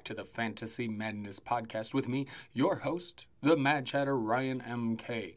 [0.00, 5.34] back to the Fantasy Madness podcast with me, your host, the Mad Chatter Ryan MK.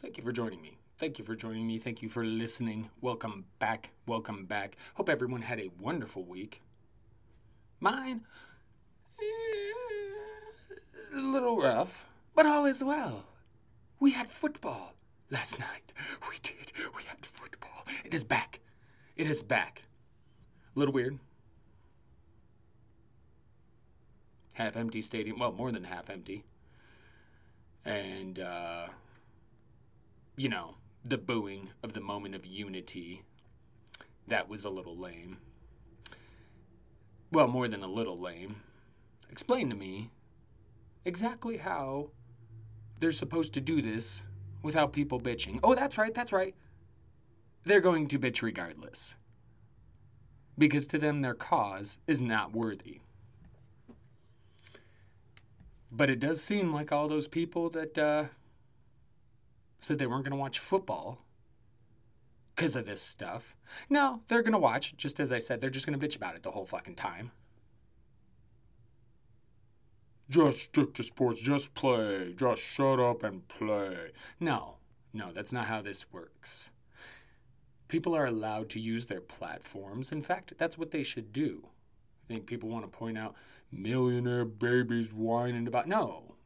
[0.00, 0.78] Thank you for joining me.
[0.96, 1.78] Thank you for joining me.
[1.78, 2.88] Thank you for listening.
[3.02, 3.90] Welcome back.
[4.06, 4.76] Welcome back.
[4.94, 6.62] Hope everyone had a wonderful week.
[7.78, 8.22] Mine
[10.70, 13.24] is a little rough, but all is well.
[14.00, 14.94] We had football
[15.30, 15.92] last night.
[16.30, 16.72] We did.
[16.96, 17.84] We had football.
[18.02, 18.60] It is back.
[19.14, 19.82] It is back.
[20.74, 21.18] A little weird.
[24.56, 25.38] Half empty stadium.
[25.38, 26.44] Well, more than half empty.
[27.84, 28.86] And, uh,
[30.34, 33.22] you know, the booing of the moment of unity.
[34.26, 35.38] That was a little lame.
[37.30, 38.56] Well, more than a little lame.
[39.30, 40.10] Explain to me
[41.04, 42.10] exactly how
[42.98, 44.22] they're supposed to do this
[44.62, 45.60] without people bitching.
[45.62, 46.54] Oh, that's right, that's right.
[47.64, 49.16] They're going to bitch regardless.
[50.56, 53.00] Because to them, their cause is not worthy.
[55.96, 58.24] But it does seem like all those people that uh,
[59.80, 61.24] said they weren't going to watch football
[62.54, 63.56] because of this stuff.
[63.88, 64.94] No, they're going to watch.
[64.98, 67.30] Just as I said, they're just going to bitch about it the whole fucking time.
[70.28, 71.40] Just stick to sports.
[71.40, 72.34] Just play.
[72.36, 74.10] Just shut up and play.
[74.38, 74.76] No,
[75.14, 76.68] no, that's not how this works.
[77.88, 80.12] People are allowed to use their platforms.
[80.12, 81.68] In fact, that's what they should do.
[82.28, 83.34] I think people want to point out
[83.70, 85.88] millionaire babies whining about.
[85.88, 86.36] No,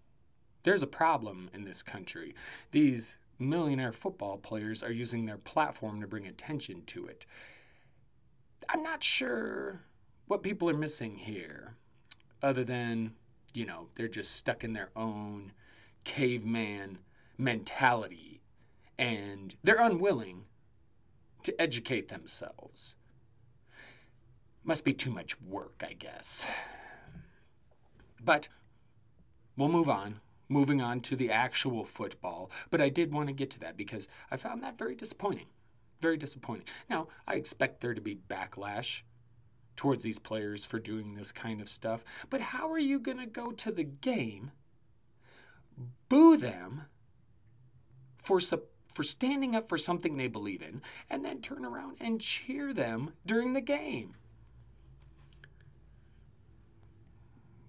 [0.62, 2.34] there's a problem in this country.
[2.70, 7.24] These millionaire football players are using their platform to bring attention to it.
[8.68, 9.82] I'm not sure
[10.26, 11.76] what people are missing here,
[12.42, 13.14] other than,
[13.54, 15.52] you know, they're just stuck in their own
[16.04, 16.98] caveman
[17.36, 18.42] mentality
[18.98, 20.44] and they're unwilling
[21.42, 22.94] to educate themselves.
[24.62, 26.46] Must be too much work, I guess.
[28.22, 28.48] But
[29.56, 30.20] we'll move on.
[30.48, 32.50] Moving on to the actual football.
[32.70, 35.46] But I did want to get to that because I found that very disappointing.
[36.00, 36.66] Very disappointing.
[36.88, 39.02] Now, I expect there to be backlash
[39.76, 42.04] towards these players for doing this kind of stuff.
[42.28, 44.50] But how are you going to go to the game,
[46.08, 46.82] boo them
[48.18, 48.40] for
[48.88, 53.12] for standing up for something they believe in, and then turn around and cheer them
[53.24, 54.16] during the game?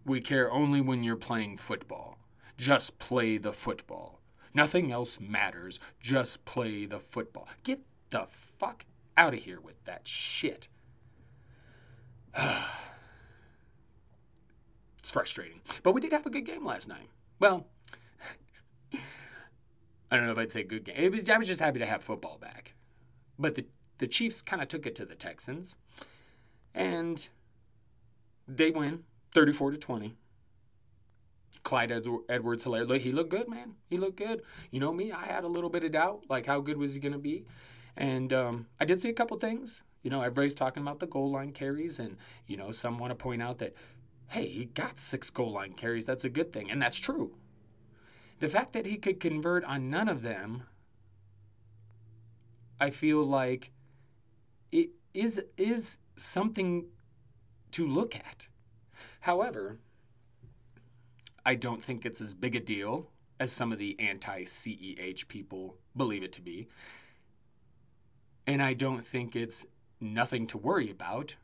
[0.06, 2.18] We care only when you're playing football.
[2.58, 4.20] Just play the football.
[4.54, 5.80] Nothing else matters.
[6.00, 7.48] Just play the football.
[7.64, 8.86] Get the fuck
[9.16, 10.68] out of here with that shit.
[12.38, 12.66] it's
[15.04, 15.62] frustrating.
[15.84, 17.10] But we did have a good game last night.
[17.40, 17.68] Well,
[18.94, 21.12] I don't know if I'd say good game.
[21.12, 22.74] Was, I was just happy to have football back.
[23.40, 23.66] But the,
[24.00, 25.78] the Chiefs kind of took it to the Texans.
[26.74, 27.28] And
[28.48, 29.04] they win.
[29.34, 30.16] 34 to 20.
[31.64, 32.88] Clyde Edwards Helaire.
[32.88, 33.76] Look, he looked good, man.
[33.90, 34.42] He looked good.
[34.72, 37.00] You know me, I had a little bit of doubt, like how good was he
[37.00, 37.46] going to be?
[37.96, 39.84] And um, I did see a couple things.
[40.02, 43.16] You know, everybody's talking about the goal line carries, and, you know, some want to
[43.16, 43.76] point out that,
[44.30, 46.06] hey, he got six goal line carries.
[46.06, 46.72] That's a good thing.
[46.72, 47.36] And that's true.
[48.40, 50.64] The fact that he could convert on none of them,
[52.80, 53.72] I feel like
[54.72, 56.88] it is is something
[57.74, 58.48] to look at.
[59.22, 59.80] However,
[61.46, 63.10] I don't think it's as big a deal
[63.40, 66.68] as some of the anti CEH people believe it to be.
[68.46, 69.66] And I don't think it's
[70.00, 71.36] nothing to worry about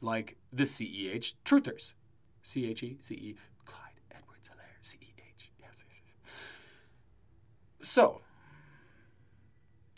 [0.00, 1.94] like the CEH truthers.
[2.42, 5.50] C H E C E, Clyde Edwards Helaire, C E H.
[5.58, 7.88] Yes, yes, yes.
[7.88, 8.20] So,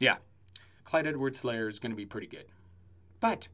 [0.00, 0.16] yeah,
[0.84, 2.46] Clyde Edwards Helaire is going to be pretty good.
[3.20, 3.48] But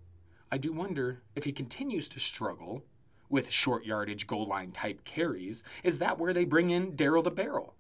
[0.53, 2.85] I do wonder if he continues to struggle
[3.35, 7.33] with short yardage goal line type carries, is that where they bring in Daryl the
[7.33, 7.75] Barrel?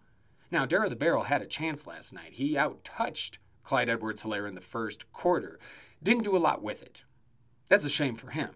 [0.50, 2.32] Now, Daryl the Barrel had a chance last night.
[2.32, 5.60] He outtouched Clyde Edwards Helaire in the first quarter.
[6.02, 7.04] Didn't do a lot with it.
[7.68, 8.50] That's a shame for him.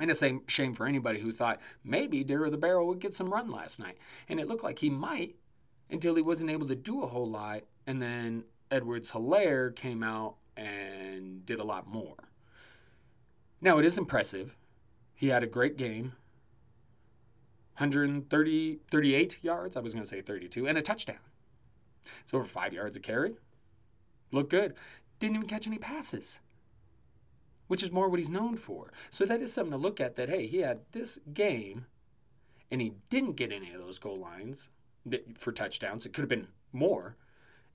[0.00, 3.50] And a shame for anybody who thought maybe Daryl the Barrel would get some run
[3.50, 3.98] last night.
[4.30, 5.36] And it looked like he might
[5.90, 7.64] until he wasn't able to do a whole lot.
[7.86, 12.16] And then Edwards Helaire came out and did a lot more.
[13.60, 14.56] Now, it is impressive
[15.22, 16.14] he had a great game
[17.78, 19.76] 130, 38 yards.
[19.76, 21.20] I was going to say 32, and a touchdown.
[22.22, 23.36] It's over five yards a carry.
[24.32, 24.74] Looked good.
[25.20, 26.40] Didn't even catch any passes,
[27.68, 28.92] which is more what he's known for.
[29.10, 31.86] So that is something to look at that, hey, he had this game
[32.68, 34.70] and he didn't get any of those goal lines
[35.38, 36.04] for touchdowns.
[36.04, 37.14] It could have been more,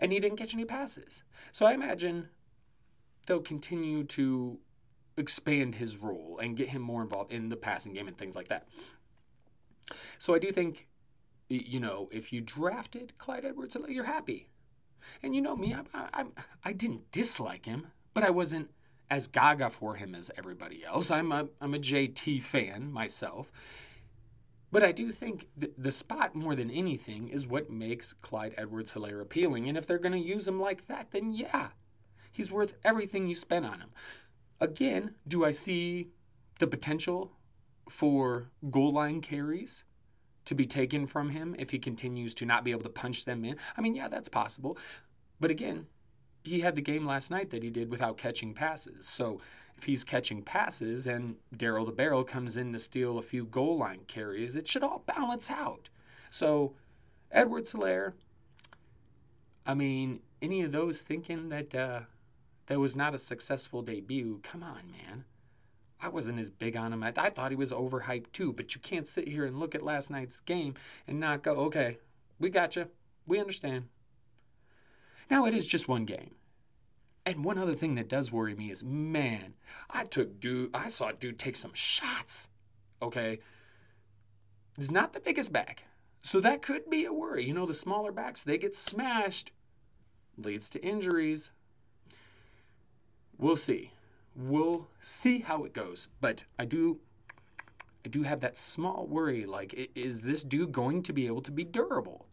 [0.01, 1.23] and he didn't catch any passes.
[1.53, 2.27] So I imagine
[3.25, 4.59] they'll continue to
[5.17, 8.47] expand his role and get him more involved in the passing game and things like
[8.49, 8.67] that.
[10.19, 10.87] So I do think,
[11.49, 14.49] you know, if you drafted Clyde Edwards, uh, you're happy.
[15.23, 16.25] And you know me, I, I,
[16.63, 18.69] I didn't dislike him, but I wasn't
[19.09, 21.09] as gaga for him as everybody else.
[21.09, 23.51] I'm a, I'm a JT fan myself.
[24.69, 28.91] But I do think th- the spot, more than anything, is what makes Clyde Edwards
[28.91, 29.69] Helaire appealing.
[29.69, 31.69] And if they're going to use him like that, then yeah,
[32.31, 33.91] he's worth everything you spent on him.
[34.59, 36.09] Again, do I see
[36.59, 37.31] the potential
[37.89, 39.83] for goal line carries
[40.45, 43.45] to be taken from him if he continues to not be able to punch them
[43.45, 43.57] in?
[43.75, 44.77] I mean, yeah, that's possible.
[45.39, 45.87] But again,
[46.43, 49.07] he had the game last night that he did without catching passes.
[49.07, 49.39] So
[49.77, 53.77] if he's catching passes and Daryl the Barrel comes in to steal a few goal
[53.77, 55.89] line carries, it should all balance out.
[56.31, 56.73] So
[57.31, 58.13] Edwards Helaire,
[59.65, 62.01] I mean, any of those thinking that uh,
[62.67, 65.25] that was not a successful debut, come on, man.
[66.01, 67.03] I wasn't as big on him.
[67.03, 69.81] I, I thought he was overhyped too, but you can't sit here and look at
[69.81, 70.75] last night's game
[71.07, 71.97] and not go, okay,
[72.39, 72.87] we got you.
[73.25, 73.85] We understand.
[75.29, 76.35] Now it is just one game.
[77.25, 79.55] And one other thing that does worry me is, man,
[79.89, 82.47] I took dude, I saw dude take some shots.
[83.01, 83.39] Okay,
[84.77, 85.83] he's not the biggest back,
[86.21, 87.45] so that could be a worry.
[87.45, 89.51] You know, the smaller backs they get smashed,
[90.37, 91.51] leads to injuries.
[93.37, 93.91] We'll see.
[94.35, 96.09] We'll see how it goes.
[96.21, 96.99] But I do,
[98.05, 99.45] I do have that small worry.
[99.45, 102.25] Like, is this dude going to be able to be durable?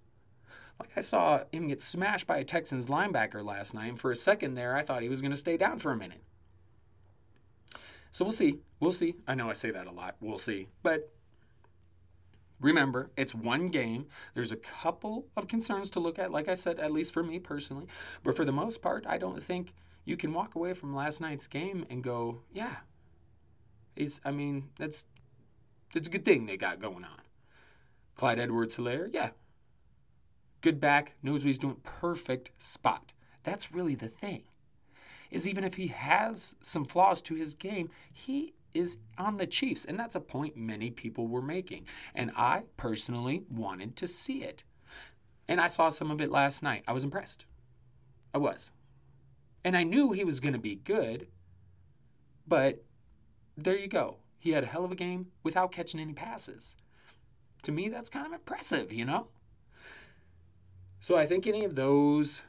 [0.78, 4.16] Like I saw him get smashed by a Texans linebacker last night, and for a
[4.16, 6.22] second there, I thought he was going to stay down for a minute.
[8.10, 8.58] So we'll see.
[8.80, 9.16] We'll see.
[9.26, 10.16] I know I say that a lot.
[10.20, 10.68] We'll see.
[10.82, 11.12] But
[12.60, 14.06] remember, it's one game.
[14.34, 17.38] There's a couple of concerns to look at, like I said, at least for me
[17.38, 17.86] personally.
[18.22, 19.72] But for the most part, I don't think
[20.04, 22.76] you can walk away from last night's game and go, yeah,
[23.96, 25.06] he's, I mean, that's,
[25.92, 27.20] that's a good thing they got going on.
[28.16, 29.30] Clyde Edwards Helaire, yeah,
[30.64, 33.12] Good back, knows what he's doing, perfect spot.
[33.42, 34.44] That's really the thing.
[35.30, 39.84] Is even if he has some flaws to his game, he is on the Chiefs.
[39.84, 41.84] And that's a point many people were making.
[42.14, 44.64] And I personally wanted to see it.
[45.46, 46.82] And I saw some of it last night.
[46.88, 47.44] I was impressed.
[48.32, 48.70] I was.
[49.64, 51.28] And I knew he was going to be good.
[52.46, 52.84] But
[53.56, 54.18] there you go.
[54.38, 56.76] He had a hell of a game without catching any passes.
[57.62, 59.28] To me, that's kind of impressive, you know?
[61.00, 62.42] So I think any of those,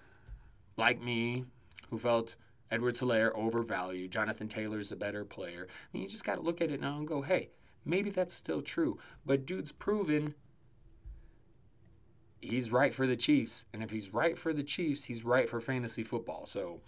[0.76, 1.46] like me,
[1.90, 2.36] who felt
[2.70, 6.60] Edward Helaire overvalued, Jonathan Taylor's a better player, I mean, you just got to look
[6.60, 7.52] at it now and go, hey,
[7.86, 8.98] maybe that's still true.
[9.26, 10.36] But dude's proven
[12.50, 13.66] he's right for the Chiefs.
[13.74, 16.46] And if he's right for the Chiefs, he's right for fantasy football.
[16.46, 16.82] So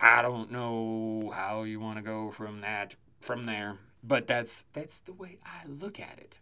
[0.00, 3.78] I don't know how you want to go from that from there.
[4.02, 6.38] But that's that's the way I look at it.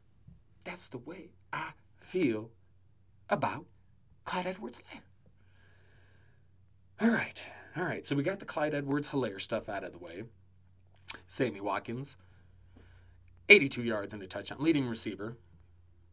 [0.64, 1.70] That's the way I
[2.00, 2.50] feel
[3.31, 3.67] about
[4.25, 5.00] Clyde Edwards Helaire.
[7.00, 7.43] All right,
[7.76, 8.06] all right.
[8.06, 10.25] So we got the Clyde Edwards Helaire stuff out of the way.
[11.28, 12.16] Sammy Watkins,
[13.49, 15.37] 82 yards and a touchdown, leading receiver.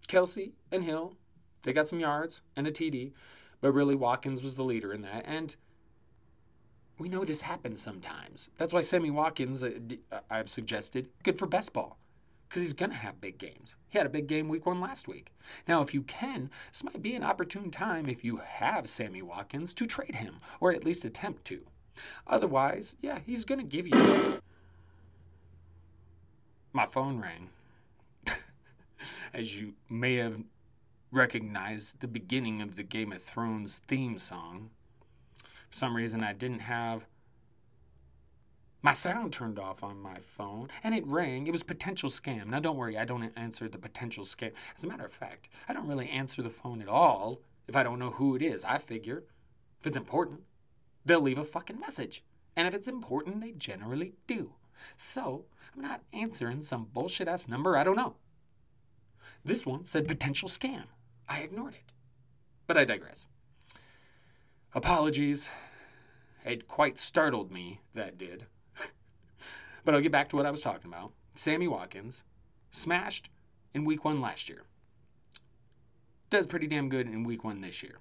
[0.08, 1.16] Kelsey and Hill,
[1.64, 3.12] they got some yards and a TD,
[3.62, 5.24] but really Watkins was the leader in that.
[5.26, 5.56] And
[6.98, 8.50] we know this happens sometimes.
[8.58, 9.72] That's why Sammy Watkins, uh,
[10.12, 11.98] uh I've suggested, good for best ball
[12.54, 13.78] because he's going to have big games.
[13.90, 15.34] He had a big game week one last week.
[15.68, 19.74] Now, if you can, this might be an opportune time if you have Sammy Watkins
[19.74, 21.62] to trade him, or at least attempt to.
[22.28, 24.40] Otherwise, yeah, he's going to give you some.
[26.74, 27.50] My phone rang.
[29.34, 30.44] As you may have
[31.14, 34.72] recognized the beginning of the Game of Thrones theme song.
[35.70, 37.06] For some reason, I didn't have
[38.82, 41.48] my sound turned off on my phone and it rang.
[41.48, 42.48] It was potential scam.
[42.48, 44.52] Now, don't worry, I don't answer the potential scam.
[44.76, 47.84] As a matter of fact, I don't really answer the phone at all if I
[47.84, 48.66] don't know who it is.
[48.66, 49.24] I figure
[49.80, 50.42] if it's important,
[51.06, 52.24] they'll leave a fucking message.
[52.56, 54.54] And if it's important, they generally do.
[54.98, 58.16] So, I'm not answering some bullshit ass number I don't know.
[59.46, 60.84] This one said potential scam.
[61.28, 61.92] I ignored it.
[62.68, 63.28] But I digress.
[64.74, 65.50] Apologies.
[66.46, 68.46] It quite startled me, that did.
[69.86, 71.12] But I'll get back to what I was talking about.
[71.36, 72.24] Sammy Watkins
[72.72, 73.30] smashed
[73.74, 74.64] in week one last year.
[76.30, 77.98] Does pretty damn good in week one this year.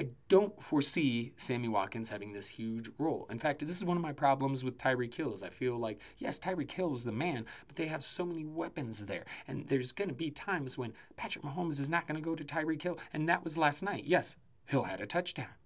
[0.00, 3.26] I don't foresee Sammy Watkins having this huge role.
[3.28, 5.34] In fact, this is one of my problems with Tyreek Hill.
[5.34, 8.44] Is I feel like yes, Tyreek Hill is the man, but they have so many
[8.44, 12.24] weapons there, and there's going to be times when Patrick Mahomes is not going to
[12.24, 14.04] go to Tyreek Hill, and that was last night.
[14.06, 14.36] Yes,
[14.66, 15.56] Hill had a touchdown,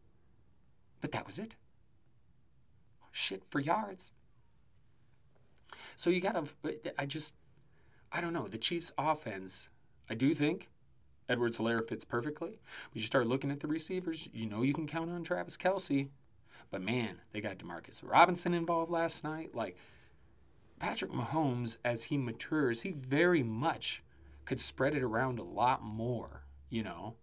[1.02, 1.56] but that was it.
[3.10, 4.12] Shit for yards.
[5.94, 7.36] So you got to, I just,
[8.10, 8.48] I don't know.
[8.48, 9.68] The Chiefs' offense,
[10.08, 10.70] I do think
[11.28, 12.58] Edwards Helaire fits perfectly.
[12.92, 16.08] But you start looking at the receivers, you know you can count on Travis Kelce.
[16.70, 19.54] But man, they got Demarcus Robinson involved last night.
[19.54, 19.76] Like,
[20.78, 24.02] Patrick Mahomes, as he matures, he very much
[24.44, 27.14] could spread it around a lot more, you know.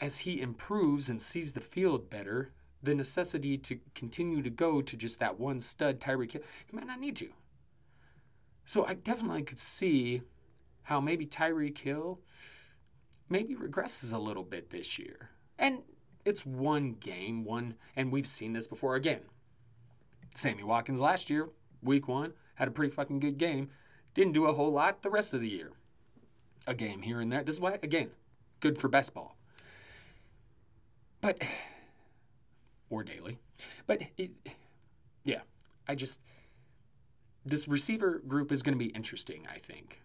[0.00, 4.96] As he improves and sees the field better, the necessity to continue to go to
[4.96, 7.30] just that one stud Tyreek Hill, he might not need to.
[8.66, 10.22] So I definitely could see
[10.84, 12.20] how maybe Tyreek Hill
[13.28, 15.30] maybe regresses a little bit this year.
[15.58, 15.82] And
[16.24, 18.94] it's one game, one, and we've seen this before.
[18.94, 19.20] Again,
[20.34, 21.48] Sammy Watkins last year,
[21.82, 23.70] week one, had a pretty fucking good game.
[24.14, 25.72] Didn't do a whole lot the rest of the year.
[26.66, 27.42] A game here and there.
[27.42, 28.10] This is why, again,
[28.60, 29.36] good for best ball.
[31.20, 31.42] But,
[32.90, 33.38] or daily.
[33.86, 34.30] But, it,
[35.24, 35.40] yeah,
[35.88, 36.20] I just,
[37.44, 40.03] this receiver group is going to be interesting, I think.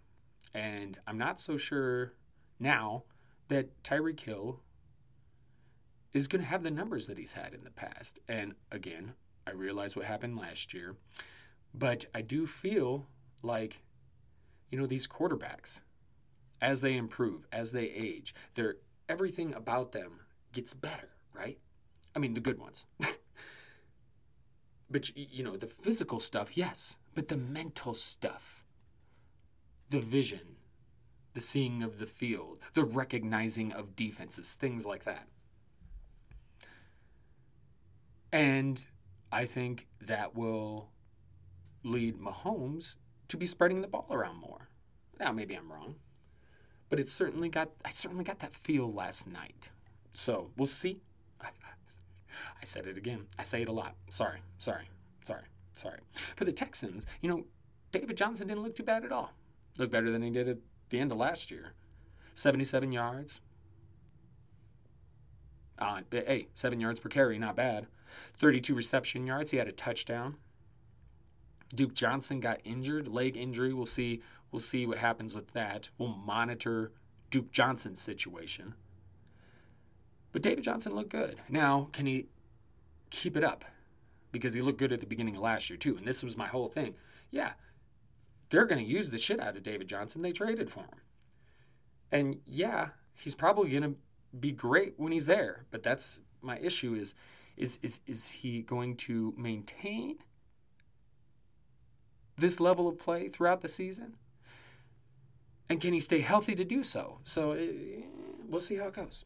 [0.54, 2.14] And I'm not so sure
[2.60, 3.04] now
[3.48, 4.62] that Tyreek Hill
[6.14, 8.20] is going to have the numbers that he's had in the past.
[8.28, 9.14] And again,
[9.46, 10.96] I realize what happened last year,
[11.74, 13.08] but I do feel
[13.42, 13.84] like,
[14.72, 15.82] you know, these quarterbacks,
[16.62, 18.76] as they improve, as they age, they're
[19.08, 21.58] everything about them gets better, right?
[22.16, 22.86] I mean, the good ones.
[24.90, 28.59] but you know, the physical stuff, yes, but the mental stuff,
[29.90, 30.58] the vision,
[31.34, 35.28] the seeing of the field, the recognizing of defenses, things like that.
[38.32, 38.86] And
[39.32, 40.90] I think that will
[41.84, 42.96] lead Mahomes
[43.28, 44.70] to be spreading the ball around more.
[45.20, 45.96] Now maybe I'm wrong.
[46.90, 49.70] But it certainly got I certainly got that feel last night.
[50.14, 51.02] So we'll see.
[51.42, 53.28] I said it again.
[53.38, 53.96] I say it a lot.
[54.10, 54.90] Sorry, sorry,
[55.24, 55.44] sorry,
[55.74, 56.00] sorry.
[56.36, 57.46] For the Texans, you know,
[57.92, 59.34] David Johnson didn't look too bad at all.
[59.80, 60.58] Looked better than he did at
[60.90, 61.72] the end of last year.
[62.36, 63.40] 77 yards.
[65.80, 67.88] Uh, hey, seven yards per carry, not bad.
[68.38, 69.52] 32 reception yards.
[69.52, 70.36] He had a touchdown.
[71.74, 73.74] Duke Johnson got injured, leg injury.
[73.74, 74.22] We'll see.
[74.52, 75.90] We'll see what happens with that.
[75.98, 76.92] We'll monitor
[77.32, 78.74] Duke Johnson's situation.
[80.34, 81.38] But David Johnson looked good.
[81.48, 82.26] Now, can he
[83.12, 83.64] keep it up?
[84.34, 85.96] Because he looked good at the beginning of last year too.
[85.96, 86.96] And this was my whole thing.
[87.32, 87.52] Yeah,
[88.50, 90.22] they're going to use the shit out of David Johnson.
[90.22, 91.02] They traded for him.
[92.12, 93.96] And yeah, he's probably going to
[94.38, 95.66] be great when he's there.
[95.72, 97.14] But that's my issue is
[97.58, 100.18] is is is he going to maintain
[102.38, 104.16] this level of play throughout the season?
[105.70, 107.20] And can he stay healthy to do so?
[107.24, 107.58] So uh,
[108.48, 109.26] we'll see how it goes.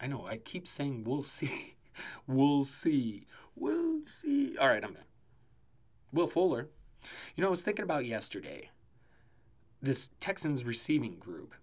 [0.00, 1.76] I know I keep saying we'll see.
[2.26, 3.26] we'll see.
[3.56, 4.56] We'll see.
[4.58, 5.04] All right, I'm done.
[6.12, 6.68] Will Fuller.
[7.34, 8.70] You know, I was thinking about yesterday
[9.80, 11.54] this Texans receiving group.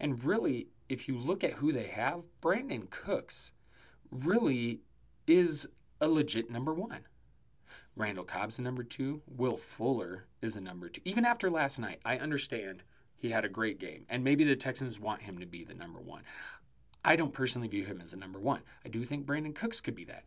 [0.00, 3.52] And really, if you look at who they have, Brandin Cooks
[4.10, 4.80] really
[5.26, 5.68] is
[6.00, 7.06] a legit number one.
[7.96, 9.22] Randall Cobb's a number two.
[9.26, 11.00] Will Fuller is a number two.
[11.04, 12.82] Even after last night, I understand
[13.16, 14.04] he had a great game.
[14.08, 16.22] And maybe the Texans want him to be the number one.
[17.04, 18.62] I don't personally view him as a number one.
[18.84, 20.24] I do think Brandin Cooks could be that.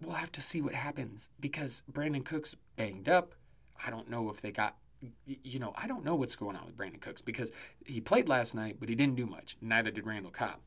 [0.00, 3.34] We'll have to see what happens because Brandin Cooks banged up.
[3.84, 4.76] I don't know if they got
[5.26, 7.52] you know, I don't know what's going on with Brandin Cooks because
[7.84, 9.56] he played last night, but he didn't do much.
[9.60, 10.58] Neither did Randall Cobb.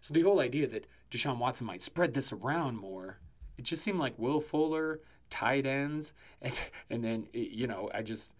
[0.00, 3.18] So the whole idea that Deshaun Watson might spread this around more,
[3.58, 8.34] it just seemed like Will Fuller, tight ends, and, and then, you know, I just.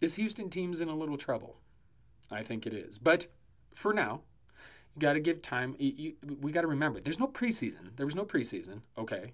[0.00, 1.58] This Houston team's in a little trouble.
[2.30, 2.98] I think it is.
[2.98, 3.26] But
[3.72, 4.22] for now,
[4.94, 5.74] you got to give time.
[5.78, 7.96] You, you, we got to remember, there's no preseason.
[7.96, 9.32] There was no preseason, okay?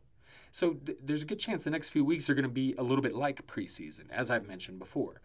[0.52, 2.82] So th- there's a good chance the next few weeks are going to be a
[2.82, 5.20] little bit like preseason, as I've mentioned before.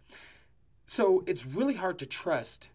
[0.86, 2.68] So it's really hard to trust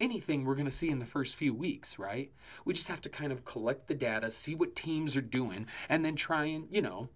[0.00, 2.32] anything we're going to see in the first few weeks, right?
[2.64, 6.04] We just have to kind of collect the data, see what teams are doing, and
[6.04, 7.08] then try and, you know,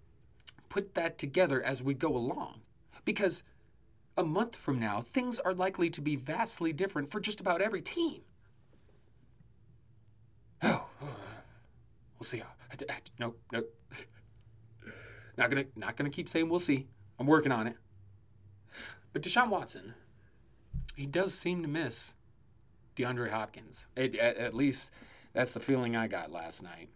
[0.68, 2.60] put that together as we go along.
[3.04, 3.42] Because
[4.16, 7.82] a month from now, things are likely to be vastly different for just about every
[7.82, 8.22] team.
[10.64, 10.84] Oh,
[12.18, 12.42] we'll see.
[13.18, 13.72] Nope, nope.
[15.36, 16.86] Not gonna, not gonna keep saying we'll see.
[17.18, 17.76] I'm working on it.
[19.12, 19.94] But Deshaun Watson,
[20.96, 22.14] he does seem to miss
[22.96, 23.86] DeAndre Hopkins.
[23.96, 24.90] At, at least
[25.32, 26.88] that's the feeling I got last night.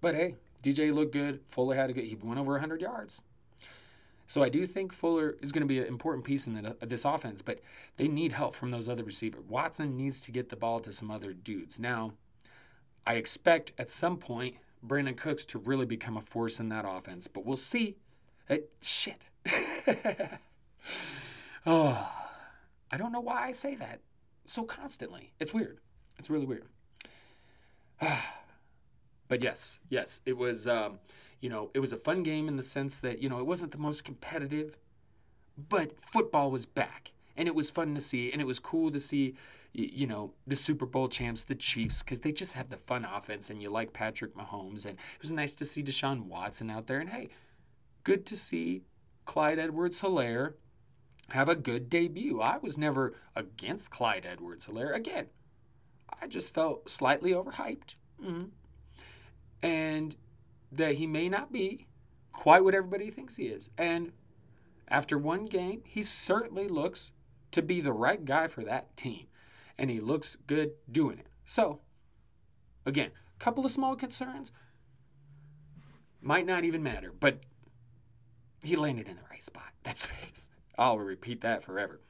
[0.00, 1.40] But hey, DJ looked good.
[1.48, 2.04] Fuller had a good.
[2.04, 3.22] He went over 100 yards.
[4.26, 7.04] So I do think Fuller is going to be an important piece in the, this
[7.04, 7.60] offense, but
[7.98, 9.42] they need help from those other receivers.
[9.46, 11.78] Watson needs to get the ball to some other dudes.
[11.78, 12.14] Now,
[13.06, 14.56] I expect at some point
[14.86, 17.96] Brandin Cooks to really become a force in that offense, but we'll see.
[18.48, 19.22] Uh, shit.
[21.66, 22.12] oh,
[22.90, 24.00] I don't know why I say that
[24.44, 25.32] so constantly.
[25.38, 25.78] It's weird.
[26.18, 26.66] It's really weird.
[29.28, 30.66] but yes, yes, it was.
[30.66, 30.98] Um,
[31.40, 33.72] you know, it was a fun game in the sense that you know it wasn't
[33.72, 34.76] the most competitive,
[35.56, 39.00] but football was back, and it was fun to see, and it was cool to
[39.00, 39.34] see.
[39.74, 43.48] You know, the Super Bowl champs, the Chiefs, because they just have the fun offense,
[43.48, 44.84] and you like Patrick Mahomes.
[44.84, 47.00] And it was nice to see Deshaun Watson out there.
[47.00, 47.30] And hey,
[48.04, 48.82] good to see
[49.24, 50.54] Clyde Edwards Helaire
[51.30, 52.40] have a good debut.
[52.42, 54.94] I was never against Clyde Edwards Helaire.
[54.94, 55.28] Again,
[56.20, 57.94] I just felt slightly overhyped.
[58.22, 58.44] Mm-hmm.
[59.62, 60.16] And
[60.70, 61.86] that he may not be
[62.32, 63.70] quite what everybody thinks he is.
[63.78, 64.12] And
[64.88, 67.12] after one game, he certainly looks
[67.52, 69.26] to be the right guy for that team.
[69.78, 71.26] And he looks good doing it.
[71.44, 71.80] So,
[72.86, 74.52] again, a couple of small concerns
[76.20, 77.40] might not even matter, but
[78.62, 79.72] he landed in the right spot.
[79.82, 80.08] That's
[80.78, 82.00] I'll repeat that forever.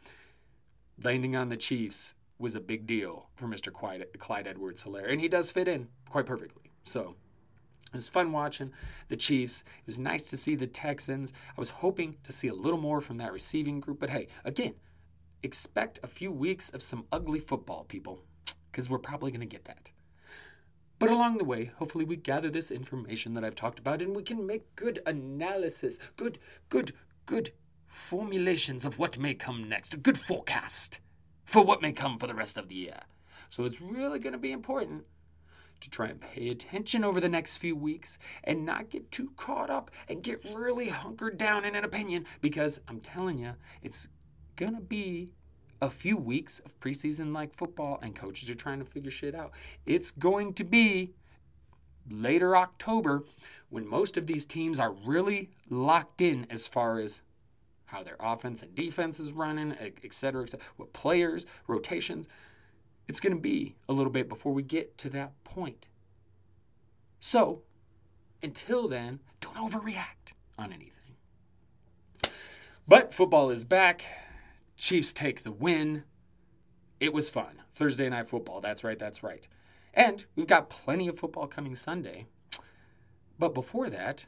[1.02, 3.72] Landing on the Chiefs was a big deal for Mr.
[3.72, 6.70] Clyde, Clyde Edwards Helaire, and he does fit in quite perfectly.
[6.84, 7.16] So,
[7.92, 8.72] it was fun watching
[9.08, 9.64] the Chiefs.
[9.80, 11.32] It was nice to see the Texans.
[11.56, 14.74] I was hoping to see a little more from that receiving group, but hey, again,
[15.42, 18.20] expect a few weeks of some ugly football, people,
[18.70, 19.90] because we're probably going to get that.
[20.98, 24.22] But along the way, hopefully, we gather this information that I've talked about and we
[24.22, 26.92] can make good analysis, good, good,
[27.26, 27.50] good
[27.88, 31.00] formulations of what may come next, a good forecast
[31.44, 33.00] for what may come for the rest of the year.
[33.50, 35.04] So it's really going to be important
[35.80, 39.68] to try and pay attention over the next few weeks and not get too caught
[39.68, 44.08] up and get really hunkered down in an opinion because I'm telling you, it's
[44.56, 45.32] going to be
[45.80, 49.50] a few weeks of preseason like football and coaches are trying to figure shit out.
[49.84, 51.12] It's going to be
[52.08, 53.24] later October
[53.68, 57.22] when most of these teams are really locked in as far as
[57.86, 62.28] how their offense and defense is running, et cetera, et cetera, what players, rotations.
[63.08, 65.88] It's going to be a little bit before we get to that point.
[67.20, 67.62] So,
[68.42, 71.16] until then, don't overreact on anything.
[72.86, 74.06] But football is back.
[74.76, 76.04] Chiefs take the win.
[77.00, 77.62] It was fun.
[77.74, 78.60] Thursday night football.
[78.60, 79.46] That's right, that's right.
[79.94, 82.26] And we've got plenty of football coming Sunday.
[83.38, 84.26] But before that,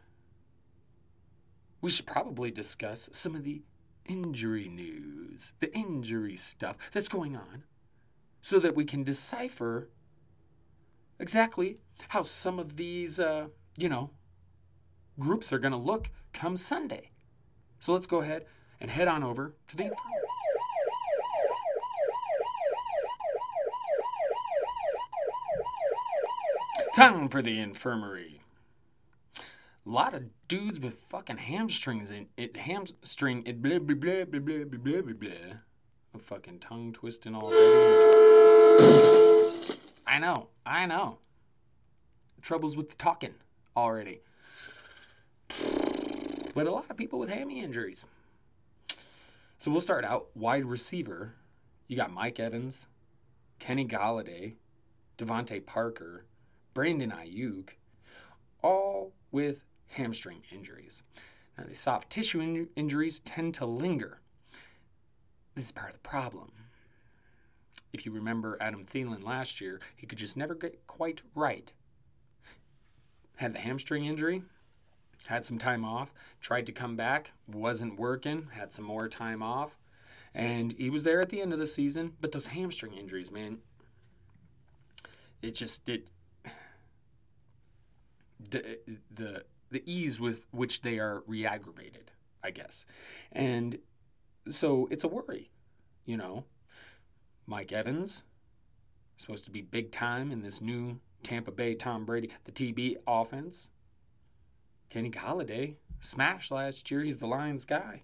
[1.81, 3.63] we should probably discuss some of the
[4.07, 7.65] injury news, the injury stuff that's going on
[8.41, 9.89] so that we can decipher
[11.19, 11.79] exactly
[12.09, 14.11] how some of these, uh, you know,
[15.19, 17.11] groups are going to look come Sunday.
[17.79, 18.45] So let's go ahead
[18.81, 19.91] and head on over to the
[26.95, 28.41] Time for the infirmary.
[29.37, 29.41] A
[29.85, 34.65] lot of dudes with fucking hamstrings in it, hamstring, it, blah, blah, blah, blah, blah,
[34.65, 35.57] blah, blah, blah
[36.15, 37.35] a fucking tongue twisting.
[38.79, 39.81] Just...
[40.07, 41.19] I know, I know.
[42.41, 43.35] Troubles with the talking
[43.77, 44.21] already.
[46.55, 48.05] But a lot of people with hammy injuries.
[49.59, 51.35] So we'll start out wide receiver.
[51.89, 52.87] You got Mike Evans,
[53.59, 54.55] Kenny Golladay,
[55.19, 56.27] DeVante Parker,
[56.75, 57.71] Brandon Aiyuk,
[58.63, 61.03] all with hamstring injuries.
[61.57, 64.21] Now, the soft tissue in- injuries tend to linger.
[65.55, 66.51] This is part of the problem.
[67.93, 71.73] If you remember Adam Thielen last year, he could just never get quite right.
[73.37, 74.43] Had the hamstring injury,
[75.27, 79.77] had some time off, tried to come back, wasn't working, had some more time off,
[80.35, 82.15] and he was there at the end of the season.
[82.21, 83.59] But those hamstring injuries, man,
[85.41, 86.09] it just it
[88.51, 88.79] the
[89.11, 92.87] the the ease with which they are re-aggravated, I guess,
[93.33, 93.79] and
[94.49, 95.51] so it's a worry,
[96.05, 96.45] you know.
[97.47, 98.23] Mike Evans,
[99.17, 103.69] supposed to be big time in this new Tampa Bay Tom Brady, the TB offense.
[104.91, 107.03] Kenny Golladay smashed last year.
[107.03, 108.03] He's the Lions guy.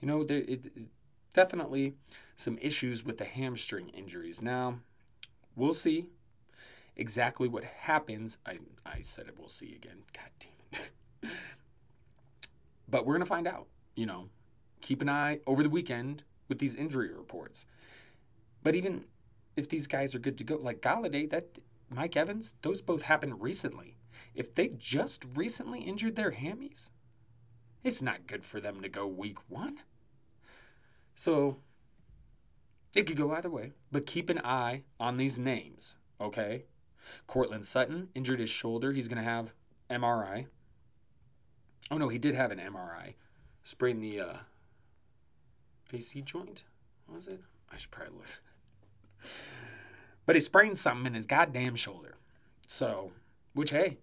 [0.00, 0.88] You know, there it, it,
[1.32, 1.94] definitely
[2.36, 4.40] some issues with the hamstring injuries.
[4.40, 4.80] Now,
[5.54, 6.08] we'll see
[6.96, 8.38] exactly what happens.
[8.46, 9.34] I I said it.
[9.38, 10.04] We'll see again.
[10.12, 11.30] God damn it.
[12.88, 13.66] but we're gonna find out.
[13.96, 14.28] You know,
[14.80, 17.64] keep an eye over the weekend with these injury reports.
[18.62, 19.04] But even
[19.56, 23.40] if these guys are good to go, like Golladay, that Mike Evans, those both happened
[23.40, 23.96] recently.
[24.34, 26.90] If they just recently injured their hammies,
[27.82, 29.78] it's not good for them to go week one.
[31.14, 31.58] So
[32.94, 36.64] it could go either way, but keep an eye on these names, okay?
[37.26, 38.92] Courtland Sutton injured his shoulder.
[38.92, 39.52] He's going to have
[39.90, 40.46] MRI.
[41.90, 43.14] Oh no, he did have an MRI.
[43.62, 44.36] Sprained the uh,
[45.92, 46.64] AC joint.
[47.06, 47.40] What was it?
[47.72, 48.40] I should probably look.
[50.26, 52.16] But he sprained something in his goddamn shoulder.
[52.66, 53.12] So,
[53.52, 53.98] which hey,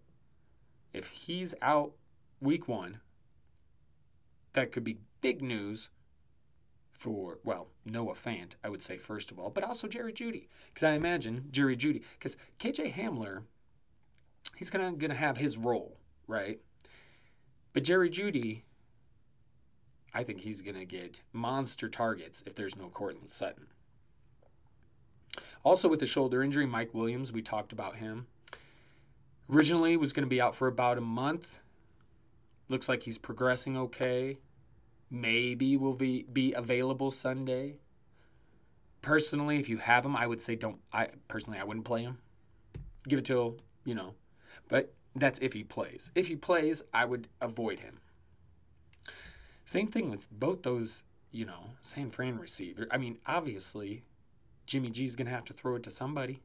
[0.94, 1.94] if he's out
[2.40, 3.00] week one,
[4.54, 5.90] that could be big news
[7.02, 10.48] for, well, Noah Fant, I would say, first of all, but also Jerry Jeudy.
[10.68, 13.46] Because I imagine Jerry Jeudy, because KJ Hamler,
[14.56, 16.60] he's gonna, gonna have his role, right?
[17.74, 18.62] But Jerry Jeudy,
[20.14, 23.68] I think he's going to get monster targets if there's no Courtland Sutton.
[25.64, 28.28] Also, with the shoulder injury, Mike Williams, we talked about him.
[29.50, 31.60] Originally was going to be out for about a month.
[32.70, 34.38] Looks like he's progressing okay.
[35.12, 37.80] Maybe will be, be available Sunday.
[39.02, 40.80] Personally, if you have him, I would say don't.
[40.94, 42.20] I personally, I wouldn't play him.
[43.08, 44.14] Give it till you know,
[44.70, 46.12] but that's if he plays.
[46.16, 48.00] If he plays, I would avoid him.
[49.66, 52.88] Same thing with both those, you know, San Fran receiver.
[52.92, 54.04] I mean, obviously,
[54.66, 56.42] Jimmy G's to have to throw it to somebody.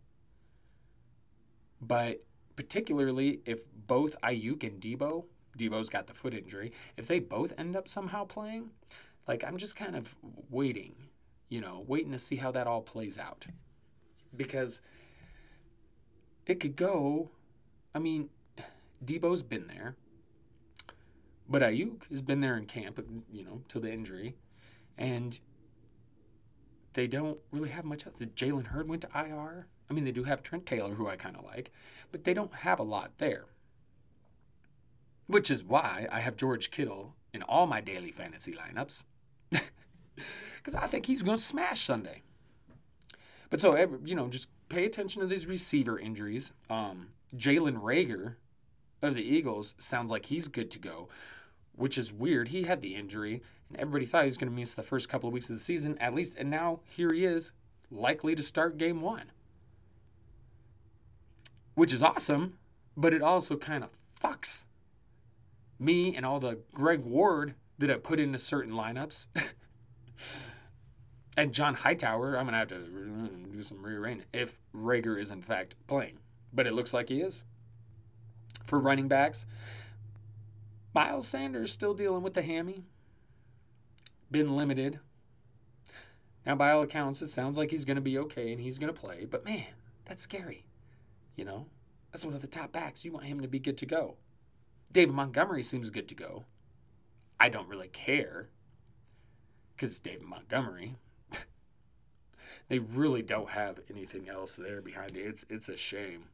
[1.81, 2.25] But
[2.57, 5.25] particularly if both Aiyuk and Deebo,
[5.57, 8.71] Deebo's got the foot injury, if they both end up somehow playing,
[9.27, 10.17] like I'm just kind of
[10.51, 10.95] waiting,
[11.49, 13.47] you know, waiting to see how that all plays out.
[14.35, 14.81] Because
[16.47, 17.31] it could go,
[17.95, 18.29] I mean,
[19.05, 19.97] Deebo's been there.
[21.49, 23.01] But Aiyuk has been there in camp,
[23.33, 24.35] you know, till the injury.
[24.99, 25.39] And
[26.95, 28.17] they don't really have much else.
[28.19, 29.69] Jalen Hurd went to IR.
[29.89, 31.71] I mean, they do have Trent Taylor, who I kind of like,
[32.11, 33.45] but they don't have a lot there.
[35.27, 39.05] Which is why I have George Kittle in all my daily fantasy lineups.
[40.67, 42.23] Because I think he's going to smash Sunday.
[43.51, 46.51] But so, you know, just pay attention to these receiver injuries.
[46.69, 48.35] Um, Jalen Reagor
[49.01, 51.09] of the Eagles sounds like he's good to go,
[51.77, 52.49] which is weird.
[52.49, 55.29] He had the injury, and everybody thought he was going to miss the first couple
[55.29, 57.53] of weeks of the season, at least, and now here he is,
[57.89, 59.31] likely to start game one.
[61.75, 62.59] Which is awesome,
[62.97, 64.65] but it also kind of fucks
[65.79, 69.29] me and all the Greg Ward that I put into certain lineups.
[71.37, 75.31] and John Hightower, I'm going to have to mm, do some rearranging if Reagor is
[75.31, 76.19] in fact playing.
[76.53, 77.45] But it looks like he is
[78.65, 79.47] for running backs.
[80.95, 82.85] Miles Sanders still dealing with the hammy.
[84.31, 85.01] Been limited.
[86.45, 88.93] Now, by all accounts, it sounds like he's going to be okay and he's going
[88.93, 89.25] to play.
[89.25, 89.67] But man,
[90.05, 90.65] that's scary.
[91.35, 91.67] You know,
[92.13, 93.05] that's one of the top backs.
[93.05, 94.17] You want him to be good to go.
[94.93, 96.45] David Montgomery seems good to go.
[97.39, 98.49] I don't really care
[99.75, 100.97] because it's David Montgomery.
[102.69, 105.27] they really don't have anything else there behind it.
[105.27, 106.25] It's it's a shame.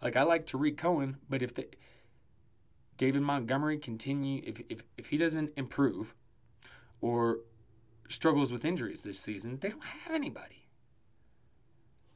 [0.00, 1.66] Like I like Tarik Cohen, but if the
[2.96, 6.14] David Montgomery continue if, if if he doesn't improve
[7.00, 7.38] or
[8.08, 10.68] struggles with injuries this season, they don't have anybody.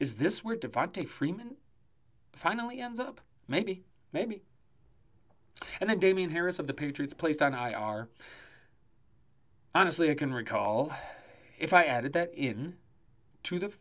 [0.00, 1.56] Is this where Devonta Freeman
[2.32, 3.20] finally ends up?
[3.46, 4.42] Maybe, maybe.
[5.80, 8.08] And then Damien Harris of the Patriots placed on IR.
[9.74, 10.92] Honestly, I can recall
[11.58, 12.74] if I added that in
[13.44, 13.72] to the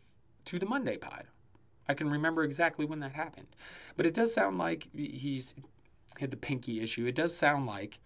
[0.44, 1.24] to the Monday pod.
[1.88, 3.48] I can remember exactly when that happened.
[3.96, 5.54] But it does sound like he's
[6.18, 7.06] had the pinky issue.
[7.06, 7.98] It does sound like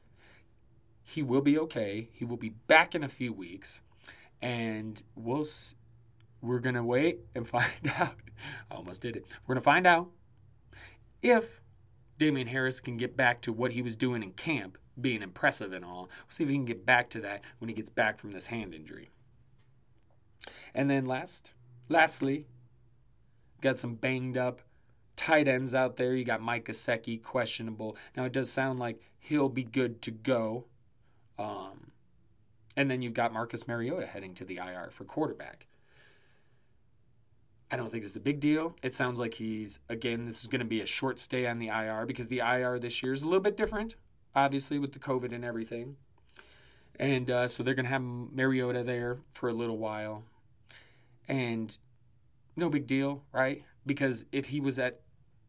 [1.05, 2.09] he will be okay.
[2.13, 3.81] He will be back in a few weeks,
[4.43, 5.47] and we'll
[6.41, 8.17] we're gonna wait and find out.
[8.71, 9.25] I almost did it.
[9.47, 10.11] We're gonna find out
[11.23, 11.61] if
[12.19, 15.85] Damien Harris can get back to what he was doing in camp, being impressive and
[15.85, 16.09] all.
[16.25, 18.47] We'll see if he can get back to that when he gets back from this
[18.47, 19.11] hand injury.
[20.75, 21.53] And then last,
[21.89, 22.47] lastly,
[23.61, 24.63] got some banged up
[25.19, 26.15] tight ends out there.
[26.15, 27.97] You got Mike Gesicki, questionable.
[28.17, 30.67] Now it does sound like he'll be good to go.
[31.39, 31.91] Um,
[32.77, 35.67] and then you've got Marcus Mariota heading to the IR for quarterback.
[37.71, 38.77] I don't think it's a big deal.
[38.83, 41.69] It sounds like he's, again, this is going to be a short stay on the
[41.69, 43.95] IR because the IR this year is a little bit different,
[44.35, 45.97] obviously, with the COVID and everything.
[46.99, 50.25] And uh, so they're going to have Mariota there for a little while.
[51.29, 51.77] And
[52.57, 53.65] no big deal, right?
[53.85, 55.01] Because if he was at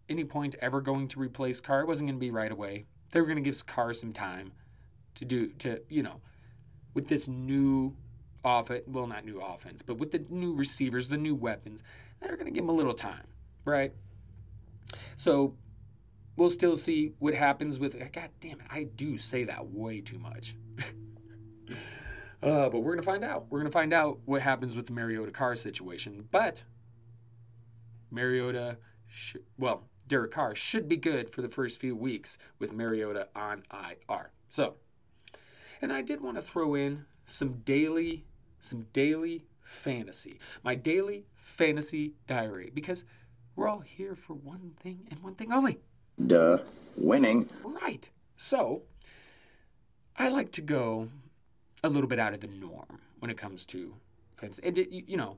[0.09, 2.85] any point ever going to replace Carr, it wasn't going to be right away.
[3.11, 4.51] They were going to give Carr some time
[5.15, 6.21] to do, to, you know,
[6.93, 7.95] with this new
[8.43, 11.83] offense, well, not new offense, but with the new receivers, the new weapons,
[12.19, 13.27] they're going to give him a little time,
[13.65, 13.93] right?
[15.15, 15.55] So
[16.35, 20.19] we'll still see what happens with, God damn it, I do say that way too
[20.19, 20.55] much.
[22.41, 23.47] uh, but we're going to find out.
[23.49, 26.27] We're going to find out what happens with the Mariota Carr situation.
[26.31, 26.63] But
[28.11, 28.77] Mariota
[29.07, 33.63] should, well, Derek Carr should be good for the first few weeks with Mariota on
[33.71, 34.31] IR.
[34.49, 34.75] So,
[35.81, 38.25] and I did want to throw in some daily,
[38.59, 43.03] some daily fantasy, my daily fantasy diary, because
[43.55, 45.79] we're all here for one thing and one thing only.
[46.25, 46.59] Duh,
[46.95, 47.49] winning.
[47.63, 48.09] Right.
[48.37, 48.83] So,
[50.15, 51.09] I like to go
[51.83, 53.95] a little bit out of the norm when it comes to
[54.37, 54.61] fantasy.
[54.63, 55.37] And, it, you know,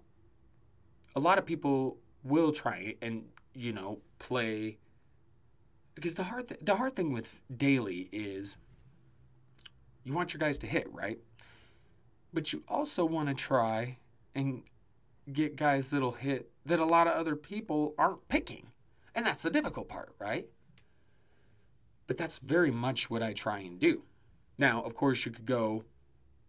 [1.16, 4.78] a lot of people will try and, you know, play.
[5.96, 8.58] Because the hard, th- the hard thing with daily is
[10.04, 11.20] you want your guys to hit, right?
[12.34, 13.98] But you also want to try
[14.34, 14.64] and
[15.32, 18.68] get guys that'll hit that a lot of other people aren't picking.
[19.14, 20.48] And that's the difficult part, right?
[22.08, 24.04] But that's very much what I try and do.
[24.58, 25.84] Now, of course, you could go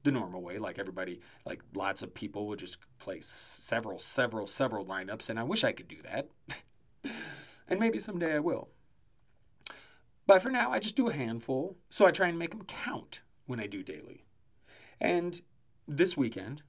[0.02, 4.84] the normal way, like everybody, like lots of people would just play several, several, several
[4.84, 6.28] lineups, and I wish I could do that.
[7.68, 8.68] and maybe someday I will.
[10.26, 13.20] But for now, I just do a handful, so I try and make them count
[13.46, 14.24] when I do daily.
[15.00, 15.40] And
[15.86, 16.62] this weekend,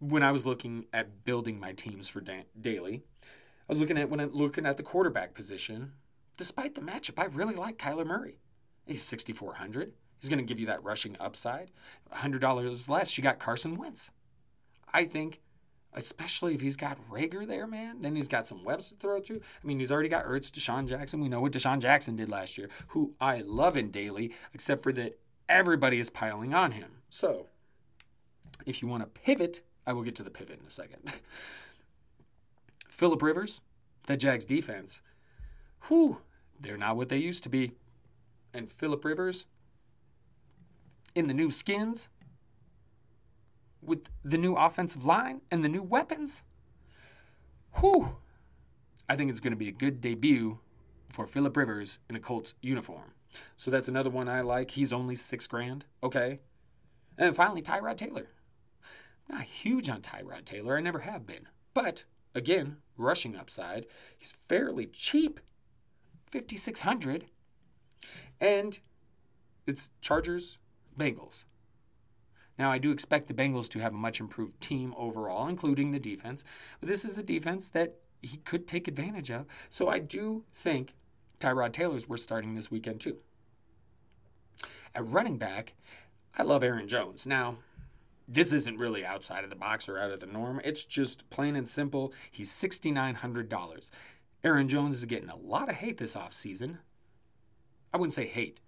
[0.00, 4.10] when I was looking at building my teams for da- daily, I was looking at
[4.10, 5.92] when I'm looking at the quarterback position.
[6.36, 8.38] Despite the matchup, I really like Kyler Murray.
[8.86, 9.92] He's 6,400.
[10.20, 11.70] He's going to give you that rushing upside.
[12.14, 14.10] $100 less, you got Carson Wentz.
[14.92, 15.40] I think,
[15.92, 19.40] especially if he's got Reagor there, man, then he's got some webs to throw to.
[19.62, 21.20] I mean, he's already got Ertz, DeSean Jackson.
[21.20, 24.92] We know what DeSean Jackson did last year, who I love in daily, except for
[24.94, 27.02] that everybody is piling on him.
[27.08, 27.46] So,
[28.66, 31.14] if you want to pivot, I will get to the pivot in a second.
[32.88, 33.60] Philip Rivers,
[34.06, 35.02] that Jags defense,
[35.88, 36.18] whew,
[36.60, 37.72] they're not what they used to be.
[38.54, 39.46] And Philip Rivers,
[41.16, 42.08] in the new skins,
[43.82, 46.44] with the new offensive line and the new weapons,
[47.80, 48.18] whew,
[49.08, 50.60] I think it's going to be a good debut
[51.08, 53.14] for Philip Rivers in a Colts uniform.
[53.56, 54.70] So that's another one I like.
[54.70, 55.84] He's only six grand.
[56.00, 56.38] Okay.
[57.18, 58.28] And finally, Tyrod Taylor.
[59.30, 60.76] Not huge on Tyrod Taylor.
[60.76, 61.46] I never have been.
[61.72, 63.86] But again, rushing upside.
[64.18, 65.40] He's fairly cheap.
[66.26, 67.26] 5600
[68.40, 68.78] And
[69.66, 70.58] it's Chargers,
[70.98, 71.44] Bengals.
[72.58, 75.98] Now, I do expect the Bengals to have a much improved team overall, including the
[75.98, 76.44] defense.
[76.78, 79.46] But this is a defense that he could take advantage of.
[79.70, 80.94] So I do think
[81.38, 83.18] Tyrod Taylor's worth starting this weekend, too.
[84.94, 85.74] At running back,
[86.36, 87.26] I love Aaron Jones.
[87.26, 87.58] Now,
[88.32, 90.60] this isn't really outside of the box or out of the norm.
[90.64, 92.12] It's just plain and simple.
[92.30, 93.90] He's $6,900.
[94.44, 96.78] Aaron Jones is getting a lot of hate this offseason.
[97.92, 98.60] I wouldn't say hate,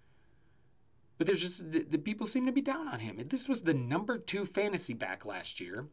[1.17, 3.17] but there's just the, the, people seem to be down on him.
[3.29, 5.87] This was the number two fantasy back last year,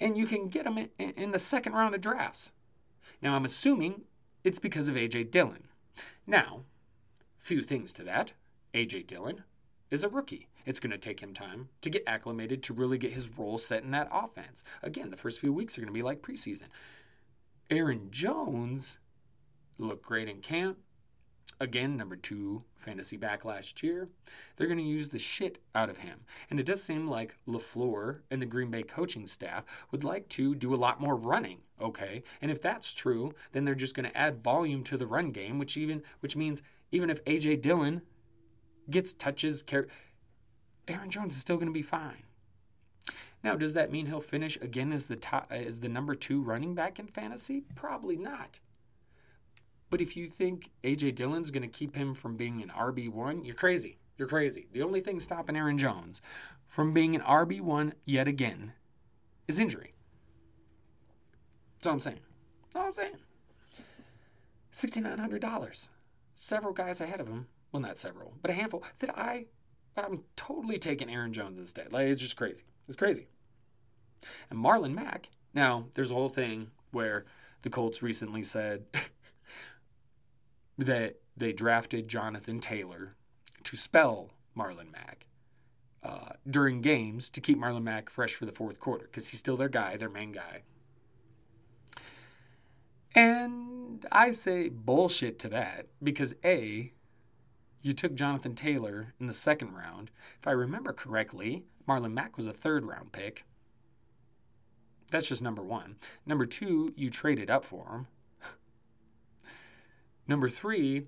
[0.00, 2.50] and you can get him in, in the second round of drafts.
[3.22, 4.02] Now, I'm assuming
[4.42, 5.24] it's because of A.J.
[5.24, 5.68] Dillon.
[6.26, 6.62] Now,
[7.36, 8.32] few things to that.
[8.74, 9.04] A.J.
[9.04, 9.44] Dillon
[9.90, 10.48] is a rookie.
[10.66, 13.82] It's going to take him time to get acclimated to really get his role set
[13.82, 14.62] in that offense.
[14.82, 16.68] Again, the first few weeks are going to be like preseason.
[17.70, 18.98] Aaron Jones
[19.78, 20.78] looked great in camp.
[21.60, 24.08] Again, number two fantasy back last year.
[24.56, 26.20] They're going to use the shit out of him.
[26.50, 30.54] And it does seem like LaFleur and the Green Bay coaching staff would like to
[30.54, 32.22] do a lot more running, okay?
[32.40, 35.58] And if that's true, then they're just going to add volume to the run game,
[35.58, 38.02] which even which means even if AJ Dillon
[38.90, 39.64] gets touches,
[40.86, 42.22] Aaron Jones is still going to be fine.
[43.44, 46.74] Now, does that mean he'll finish again as the top, as the number two running
[46.74, 47.64] back in fantasy?
[47.74, 48.58] Probably not.
[49.90, 53.44] But if you think AJ Dillon's going to keep him from being an RB one,
[53.44, 53.98] you're crazy.
[54.16, 54.66] You're crazy.
[54.72, 56.20] The only thing stopping Aaron Jones
[56.66, 58.72] from being an RB one yet again
[59.46, 59.94] is injury.
[61.76, 62.20] That's all I'm saying.
[62.64, 63.16] That's all I'm saying.
[64.72, 65.88] Sixty nine hundred dollars.
[66.34, 67.46] Several guys ahead of him.
[67.72, 69.46] Well, not several, but a handful that I
[69.96, 71.92] I'm totally taking Aaron Jones instead.
[71.92, 72.64] Like it's just crazy.
[72.86, 73.28] It's crazy.
[74.50, 75.28] And Marlon Mack.
[75.54, 77.24] Now, there's a whole thing where
[77.62, 78.84] the Colts recently said
[80.78, 83.16] that they drafted Jonathan Taylor
[83.64, 85.26] to spell Marlon Mack
[86.02, 89.56] uh, during games to keep Marlon Mack fresh for the fourth quarter because he's still
[89.56, 90.62] their guy, their main guy.
[93.14, 96.92] And I say bullshit to that because A,
[97.82, 100.10] you took Jonathan Taylor in the second round.
[100.40, 103.44] If I remember correctly, Marlon Mack was a third round pick.
[105.10, 105.96] That's just number one.
[106.26, 108.06] Number two, you traded up for him.
[110.28, 111.06] number three,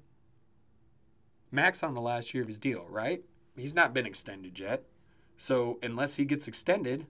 [1.50, 3.22] Mack's on the last year of his deal, right?
[3.56, 4.85] He's not been extended yet.
[5.37, 7.06] So unless he gets extended,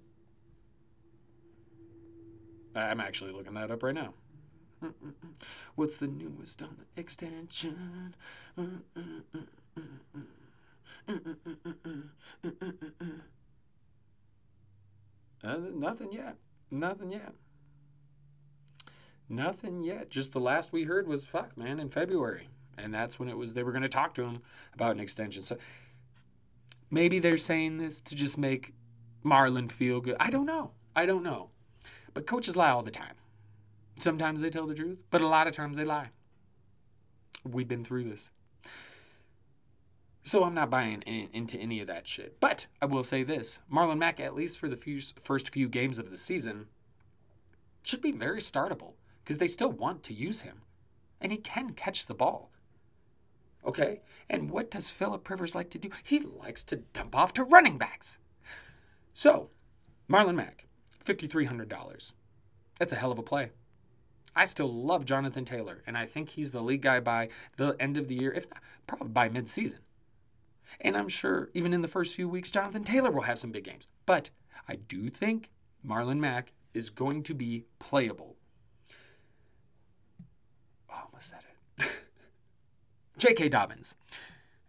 [2.75, 4.15] I'm actually looking that up right now.
[5.75, 8.15] What's the newest on the extension?
[15.43, 16.37] Uh, nothing yet.
[16.71, 17.33] Nothing yet.
[19.29, 20.11] Nothing yet.
[20.11, 22.49] Just the last we heard was fuck, man, in February.
[22.77, 24.43] And that's when it was they were going to talk to him
[24.75, 25.43] about an extension.
[25.43, 25.57] So
[26.91, 28.75] maybe they're saying this to just make
[29.25, 30.17] Marlon feel good.
[30.21, 30.73] I don't know.
[30.95, 31.51] I don't know.
[32.13, 33.15] But coaches lie all the time.
[34.01, 36.09] Sometimes they tell the truth, but a lot of times they lie.
[37.45, 38.31] We've been through this.
[40.23, 42.39] So I'm not buying in, into any of that shit.
[42.41, 45.99] But I will say this Marlon Mack, at least for the few, first few games
[45.99, 46.67] of the season,
[47.83, 50.63] should be very startable because they still want to use him.
[51.21, 52.51] And he can catch the ball.
[53.67, 54.01] Okay?
[54.29, 55.91] And what does Philip Rivers like to do?
[56.03, 58.19] He likes to dump off to running backs.
[59.13, 59.51] So,
[60.09, 60.67] Marlon Mack,
[61.05, 62.13] $5,300.
[62.79, 63.51] That's a hell of a play.
[64.35, 67.97] I still love Jonathan Taylor, and I think he's the lead guy by the end
[67.97, 69.81] of the year, if not, probably by midseason.
[70.81, 73.65] And I'm sure even in the first few weeks, Jonathan Taylor will have some big
[73.65, 73.89] games.
[74.07, 74.31] But
[74.69, 75.51] I do think
[75.87, 78.37] Marlon Mack is going to be playable.
[80.89, 81.41] Oh, almost said
[81.79, 81.89] it.
[83.19, 83.49] J.K.
[83.49, 83.97] Dobbins.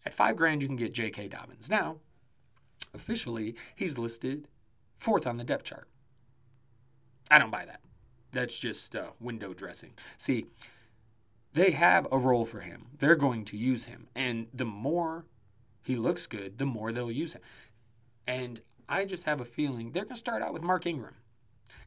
[0.05, 1.27] At five grand, you can get J.K.
[1.27, 1.69] Dobbins.
[1.69, 1.97] Now,
[2.93, 4.47] officially, he's listed
[4.97, 5.87] fourth on the depth chart.
[7.29, 7.81] I don't buy that.
[8.31, 9.93] That's just uh, window dressing.
[10.17, 10.47] See,
[11.53, 12.87] they have a role for him.
[12.97, 14.07] They're going to use him.
[14.15, 15.25] And the more
[15.83, 17.41] he looks good, the more they'll use him.
[18.25, 21.15] And I just have a feeling they're going to start out with Mark Ingram.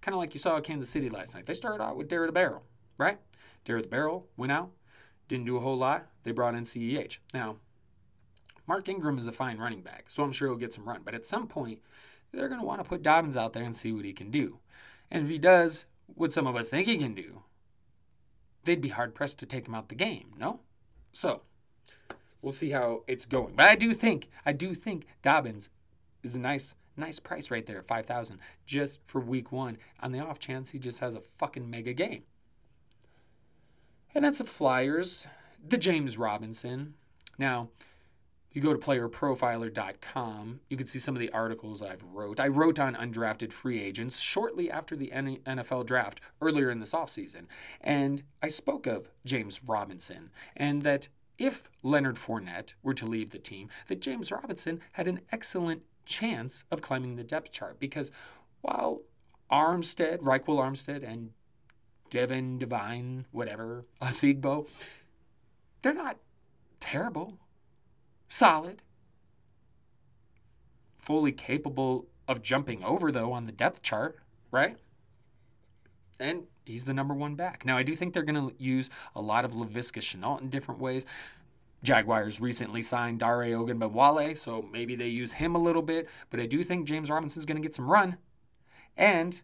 [0.01, 1.47] Kind of like you saw at Kansas City last night.
[1.47, 2.63] They started out with the Darrel,
[2.99, 3.19] right?
[3.65, 4.71] The Darrel went out,
[5.29, 6.09] didn't do a whole lot.
[6.25, 7.19] They brought in CEH.
[7.33, 7.57] Now,
[8.67, 11.03] Mark Ingram is a fine running back, so I'm sure he'll get some run.
[11.05, 11.81] But at some point,
[12.33, 14.59] they're going to want to put Dobbins out there and see what he can do.
[15.11, 17.43] And if he does what some of us think he can do,
[18.65, 20.61] they'd be hard pressed to take him out the game, no?
[21.13, 21.43] So,
[22.43, 23.55] we'll see how it's going.
[23.57, 25.69] But I do think, I do think Dobbins
[26.23, 29.79] is a nice, nice price right there, five thousand, just for week one.
[30.01, 32.25] On the off chance he just has a fucking mega game.
[34.15, 35.27] And that's the Flyers,
[35.67, 36.95] the James Robinson.
[37.37, 37.71] Now,
[38.55, 42.39] you go to playerprofiler.com, you can see some of the articles I've wrote.
[42.39, 47.47] I wrote on undrafted free agents shortly after the NFL draft earlier in this offseason,
[47.81, 53.39] and I spoke of James Robinson and that if Leonard Fournette were to leave the
[53.39, 58.13] team, that James Robinson had an excellent chance of climbing the depth chart because
[58.61, 59.03] while
[59.51, 61.31] Armstead, Ryquell Armstead, and
[62.11, 64.69] Devin Devine, whatever, Ozigbo,
[65.83, 66.19] they're not
[66.79, 67.39] terrible,
[68.29, 68.83] solid,
[70.97, 74.19] fully capable of jumping over, though, on the depth chart,
[74.51, 74.77] right?
[76.19, 77.65] And he's the number one back.
[77.67, 80.81] Now, I do think they're going to use a lot of Laviska Shenault in different
[80.81, 81.05] ways.
[81.83, 86.47] Jaguars recently signed Dare Ogunbowale, so maybe they use him a little bit, but I
[86.47, 88.17] do think James Robinson's going to get some run.
[88.97, 89.43] And,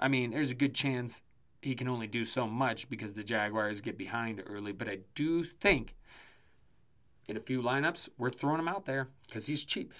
[0.00, 1.22] I mean, there's a good chance
[1.60, 5.42] he can only do so much because the Jaguars get behind early, but I do
[5.42, 5.95] think
[7.28, 9.92] in a few lineups, we're throwing him out there because he's cheap.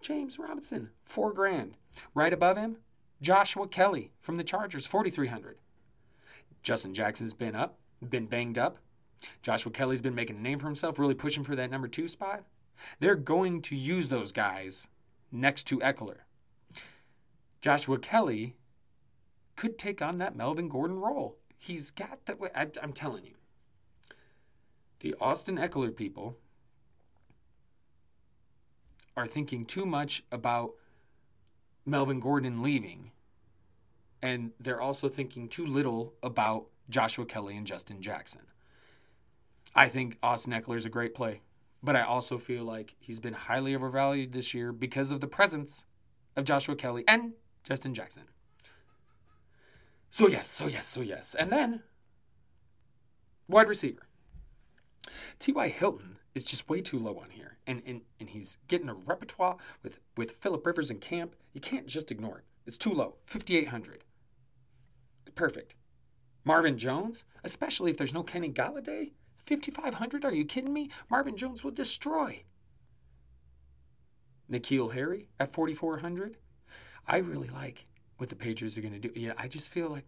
[0.00, 1.74] James Robinson, four grand.
[2.14, 2.76] Right above him,
[3.20, 5.58] Joshua Kelly from the Chargers, 4,300.
[6.62, 8.78] Justin Jackson's been up, been banged up.
[9.42, 12.44] Joshua Kelly's been making a name for himself, really pushing for that number two spot.
[13.00, 14.86] They're going to use those guys
[15.32, 16.18] next to Ekeler.
[17.60, 18.54] Joshua Kelly
[19.56, 21.38] could take on that Melvin Gordon role.
[21.58, 22.78] He's got that.
[22.80, 23.34] I'm telling you.
[25.00, 26.38] The Austin Ekeler people
[29.18, 30.74] are thinking too much about
[31.84, 33.10] Melvin Gordon leaving.
[34.22, 38.42] And they're also thinking too little about Joshua Kelly and Justin Jackson.
[39.74, 41.42] I think Austin Ekeler is a great play,
[41.82, 45.84] but I also feel like he's been highly overvalued this year because of the presence
[46.36, 47.32] of Joshua Kelly and
[47.64, 48.24] Justin Jackson.
[50.10, 51.34] So, yes, so, yes, so, yes.
[51.36, 51.82] And then,
[53.48, 54.06] wide receiver.
[55.40, 55.68] T.Y.
[55.68, 57.57] Hilton is just way too low on here.
[57.68, 61.36] And, and, and he's getting a repertoire with, with Philip Rivers in camp.
[61.52, 62.44] You can't just ignore it.
[62.66, 63.16] It's too low.
[63.26, 64.04] 5,800.
[65.34, 65.74] Perfect.
[66.44, 70.24] Marvin Jones, especially if there's no Kenny Golladay, 5,500?
[70.24, 70.90] Are you kidding me?
[71.10, 72.44] Marvin Jones will destroy.
[74.50, 76.38] N'Keal Harry at 4,400.
[77.06, 79.12] I really like what the Patriots are going to do.
[79.14, 80.06] Yeah, I just feel like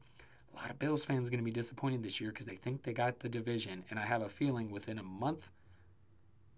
[0.53, 2.83] a lot of Bills fans are going to be disappointed this year because they think
[2.83, 3.85] they got the division.
[3.91, 5.51] And I have a feeling within a month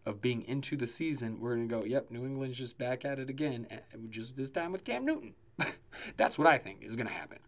[0.04, 3.18] of being into the season, we're going to go, yep, New England's just back at
[3.18, 3.66] it again,
[4.10, 5.34] just this time with Cam Newton.
[6.16, 7.38] That's what I think is going to happen.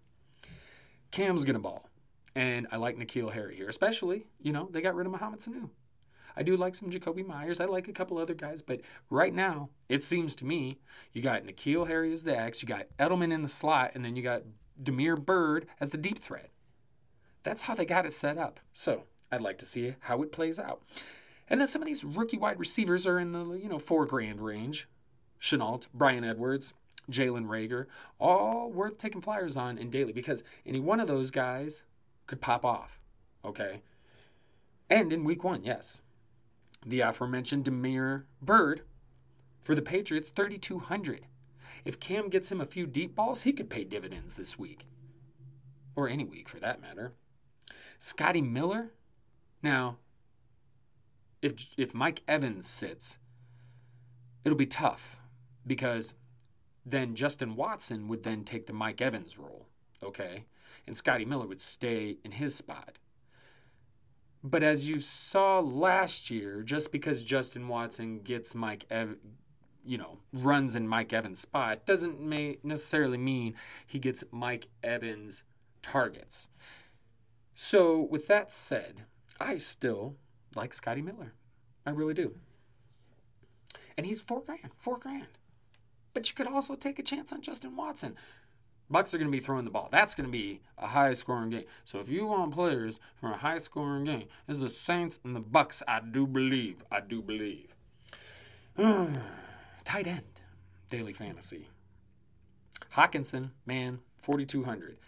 [1.11, 1.89] Cam's going to ball.
[2.37, 5.71] And I like N'Keal Harry here, especially, you know, they got rid of Mohamed Sanu.
[6.37, 7.61] I do like some Jakobi Meyers.
[7.61, 10.81] I like a couple other guys, but right now, it seems to me,
[11.13, 14.17] you got N'Keal Harry as the X, you got Edelman in the slot, and then
[14.17, 14.43] you got
[14.83, 16.51] Damiere Byrd as the deep threat.
[17.45, 18.59] That's how they got it set up.
[18.73, 20.83] So I'd like to see how it plays out.
[21.49, 24.41] And then some of these rookie wide receivers are in the you know four grand
[24.41, 24.89] range.
[25.41, 26.73] Shenault, Bryan Edwards,
[27.11, 27.87] Jalen Reagor,
[28.19, 31.83] all worth taking flyers on in daily because any one of those guys
[32.27, 32.99] could pop off.
[33.45, 33.83] Okay.
[34.89, 36.01] And in week one, yes.
[36.85, 38.83] The aforementioned Damiere Byrd
[39.63, 41.27] for the Patriots, 3,200.
[41.85, 44.87] If Cam gets him a few deep balls, he could pay dividends this week.
[45.97, 47.13] Or any week for that matter.
[47.99, 48.93] Scotty Miller?
[49.63, 49.99] Now,
[51.45, 53.19] if, if Mike Evans sits,
[54.47, 55.21] it'll be tough
[55.67, 56.15] because
[56.87, 59.67] then Justin Watson would then take the Mike Evans role,
[60.03, 60.47] okay?
[60.87, 62.97] And Scotty Miller would stay in his spot.
[64.43, 69.19] But as you saw last year, just because Justin Watson gets Mike Ev-
[69.85, 73.55] you know, runs in Mike Evans' spot doesn't may necessarily mean
[73.87, 75.43] he gets Mike Evans'
[75.83, 76.49] targets.
[77.55, 79.05] So, with that said,
[79.39, 80.17] I still
[80.57, 81.33] like Scotty Miller.
[81.87, 82.35] I really do.
[83.97, 85.39] And he's four grand, four grand.
[86.13, 88.17] But you could also take a chance on Justin Watson.
[88.91, 89.89] Bucks are going to be throwing the ball.
[89.91, 91.65] That's going to be a high scoring game.
[91.85, 95.41] So if you want players for a high scoring game, it's the Saints and the
[95.41, 95.83] Bucks.
[95.89, 96.85] I do believe.
[96.93, 97.75] I do believe.
[98.77, 100.41] Tight end,
[100.91, 101.69] daily fantasy.
[102.95, 104.99] Hockenson, man, 4,200.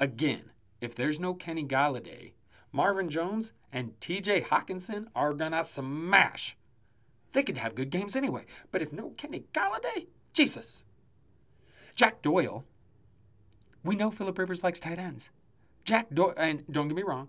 [0.00, 2.32] Again, if there's no Kenny Golladay,
[2.72, 6.56] Marvin Jones and TJ Hockenson are gonna smash.
[7.32, 10.84] They could have good games anyway, but if no Kenny Golladay, Jesus.
[11.96, 12.64] Jack Doyle.
[13.82, 15.30] We know Philip Rivers likes tight ends.
[15.84, 17.28] Jack Doyle, and don't get me wrong,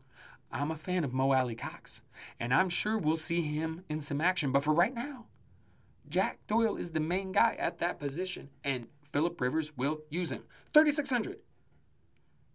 [0.51, 2.03] I'm a fan of Mo Alie-Cox,
[2.39, 4.51] and I'm sure we'll see him in some action.
[4.51, 5.25] But for right now,
[6.07, 10.43] Jack Doyle is the main guy at that position, and Philip Rivers will use him.
[10.73, 11.39] 3,600.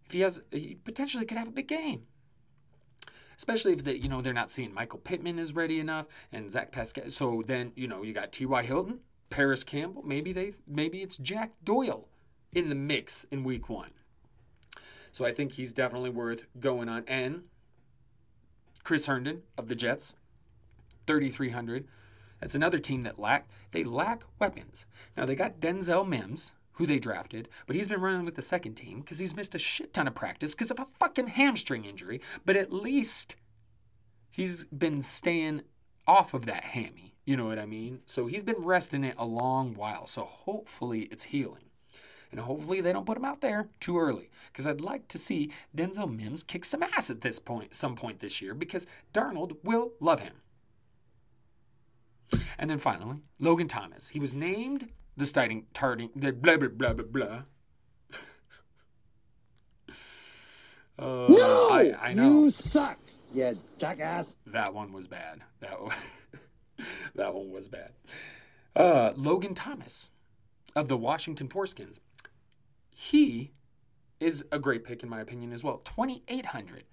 [0.05, 2.07] If he has, he potentially could have a big game.
[3.41, 6.71] Especially if they, you know, they're not seeing Michael Pittman is ready enough and Zach
[6.71, 7.09] Pascal.
[7.09, 8.61] So then, you know, you got T.Y.
[8.61, 8.99] Hilton,
[9.31, 10.03] Parris Campbell.
[10.03, 12.07] Maybe they, maybe it's Jack Doyle
[12.53, 13.89] in the mix in Week One.
[15.11, 17.03] So I think he's definitely worth going on.
[17.07, 17.45] And
[18.83, 20.13] Chris Herndon of the Jets,
[21.07, 21.87] 3,300.
[22.41, 24.85] That's another team that lack they lack weapons.
[25.17, 28.75] Now they got Denzel Mims, who they drafted, but he's been running with the second
[28.75, 32.21] team because he's missed a shit ton of practice because of a fucking hamstring injury.
[32.45, 33.35] But at least
[34.29, 35.63] he's been staying
[36.07, 37.15] off of that hammy.
[37.25, 38.01] You know what I mean?
[38.05, 40.07] So he's been resting it a long while.
[40.07, 41.65] So hopefully it's healing.
[42.31, 44.29] And hopefully they don't put him out there too early.
[44.51, 48.19] Because I'd like to see Denzel Mims kick some ass at this point, some point
[48.19, 50.35] this year, because Darnold will love him.
[52.57, 54.09] And then finally, Logan Thomas.
[54.09, 57.41] He was named the starting tarting the blah blah blah blah blah.
[60.99, 62.43] Uh, no, I, I know.
[62.43, 62.99] you suck,
[63.33, 64.35] you jackass.
[64.45, 65.41] That one was bad.
[65.59, 65.95] That one,
[67.15, 67.93] that one was bad.
[68.75, 70.11] Uh, Logan Thomas
[70.75, 72.01] of the Washington Foreskins.
[72.93, 73.51] He
[74.19, 75.81] is a great pick in my opinion as well.
[75.83, 76.83] Twenty eight hundred.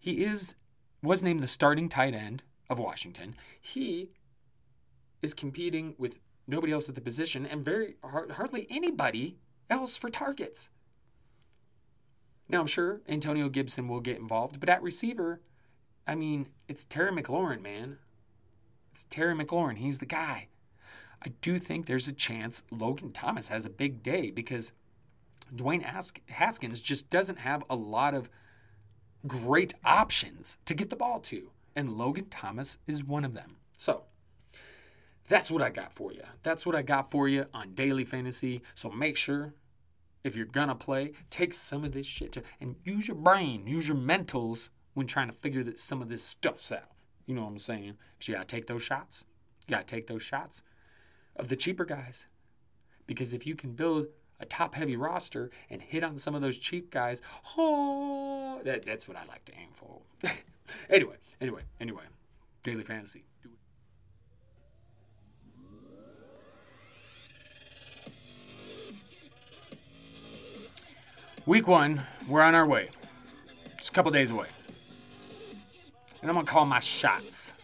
[0.00, 0.56] He is
[1.02, 3.36] was named the starting tight end of Washington.
[3.60, 4.10] He
[5.22, 6.16] is competing with
[6.50, 9.38] nobody else at the position and very hardly anybody
[9.68, 10.68] else for targets.
[12.48, 15.40] Now, I'm sure Antonio Gibson will get involved, but at receiver,
[16.06, 17.98] I mean, it's Terry McLaurin, man.
[18.90, 19.78] It's Terry McLaurin.
[19.78, 20.48] He's the guy.
[21.24, 24.72] I do think there's a chance Logan Thomas has a big day because
[25.54, 25.84] Dwayne
[26.26, 28.28] Haskins just doesn't have a lot of
[29.26, 33.56] great options to get the ball to, and Logan Thomas is one of them.
[33.76, 34.04] So,
[35.30, 36.24] that's what I got for you.
[36.42, 38.62] That's what I got for you on daily fantasy.
[38.74, 39.54] So make sure
[40.24, 43.86] if you're gonna play, take some of this shit to, and use your brain, use
[43.86, 46.90] your mentals when trying to figure that some of this stuff's out.
[47.26, 47.96] You know what I'm saying?
[48.22, 49.24] You gotta take those shots.
[49.68, 50.62] You gotta take those shots
[51.36, 52.26] of the cheaper guys.
[53.06, 54.08] Because if you can build
[54.40, 57.22] a top heavy roster and hit on some of those cheap guys,
[57.56, 60.00] oh, that, that's what I like to aim for.
[60.90, 62.04] anyway, anyway, anyway,
[62.64, 63.26] daily fantasy.
[71.46, 72.90] Week one, we're on our way.
[73.78, 74.48] Just a couple days away.
[76.20, 77.54] And I'm going to call my shots.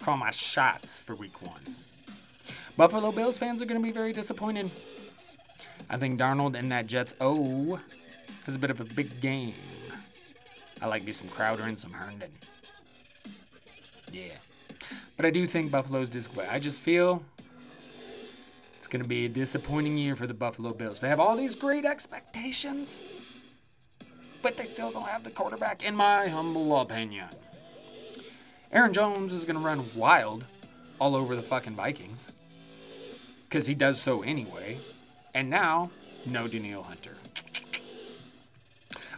[0.00, 1.62] Call my shots for week one.
[2.76, 4.72] Buffalo Bills fans are going to be very disappointed.
[5.88, 7.78] I think Darnold and that Jets O
[8.44, 9.54] has a bit of a big game.
[10.82, 12.30] I like me some Crowder and some Herndon.
[14.12, 14.34] Yeah.
[15.16, 16.50] But I do think Buffalo's disappointed.
[16.52, 17.22] I just feel
[18.88, 21.00] going to be a disappointing year for the Buffalo Bills.
[21.00, 23.02] They have all these great expectations,
[24.42, 27.28] but they still don't have the quarterback, in my humble opinion.
[28.72, 30.44] Aaron Jones is going to run wild
[30.98, 32.32] all over the fucking Vikings
[33.44, 34.78] because he does so anyway.
[35.34, 35.90] And now,
[36.26, 37.14] no Danielle Hunter.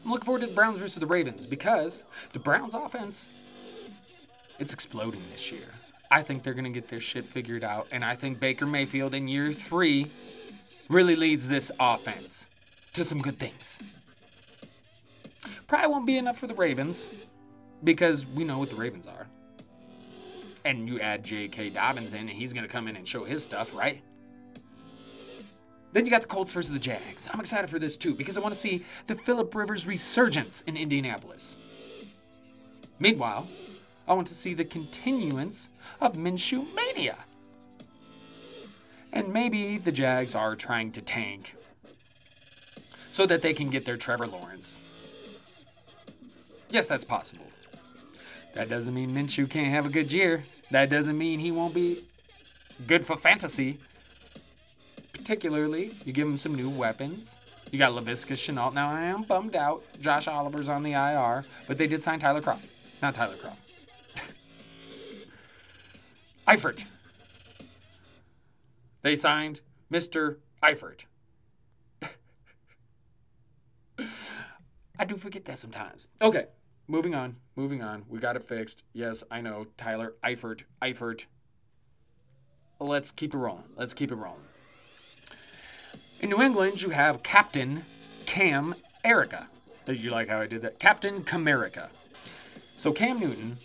[0.05, 3.29] I'm looking forward to the Browns versus the Ravens because the Browns offense
[4.61, 5.73] it's exploding this year.
[6.11, 9.15] I think they're going to get their shit figured out and I think Baker Mayfield
[9.15, 10.07] in year 3
[10.89, 12.47] really leads this offense
[12.95, 13.79] to some good things.
[15.69, 17.09] Probably won't be enough for the Ravens
[17.85, 19.29] because we know what the Ravens are.
[20.65, 21.71] And you add J.K.
[21.71, 24.03] Dobbins in and he's going to come in and show his stuff, right?
[25.93, 27.29] Then you got the Colts versus the Jags.
[27.33, 30.77] I'm excited for this too because I want to see the Philip Rivers resurgence in
[30.77, 31.57] Indianapolis.
[32.99, 33.49] Meanwhile,
[34.11, 35.69] I want to see the continuance
[36.01, 37.19] of Minshew mania.
[39.13, 41.55] And maybe the Jags are trying to tank
[43.09, 44.81] so that they can get their Trevor Lawrence.
[46.71, 47.47] Yes, that's possible.
[48.55, 50.43] That doesn't mean Minshew can't have a good year.
[50.73, 52.05] That doesn't mean he won't be
[52.89, 53.79] good for fantasy
[55.13, 57.37] particularly, you give him some new weapons.
[57.71, 58.75] You got Laviska Shenault.
[58.75, 59.85] Now, I am bummed out.
[60.01, 62.67] Josh Oliver's on the IR, but they did sign Tyler Croft.
[63.01, 63.70] Not Tyler Kroft.
[66.51, 66.83] Eifert.
[69.03, 70.39] They signed Mr.
[70.61, 71.05] Eifert.
[74.99, 76.09] I do forget that sometimes.
[76.21, 76.47] Okay,
[76.89, 77.37] moving on.
[77.55, 78.05] Moving on.
[78.09, 78.83] We got it fixed.
[78.93, 79.69] Yes, I know.
[79.79, 80.65] Tyler Eifert.
[80.83, 81.27] Eifert.
[82.81, 83.71] Let's keep it rolling.
[83.77, 84.43] Let's keep it rolling.
[86.19, 87.85] In New England, you have Captain
[88.27, 88.75] Cam
[89.05, 89.47] Erica.
[89.87, 90.81] You like how I did that?
[90.81, 91.91] Captain Camerica.
[92.77, 93.59] So Cam Newton,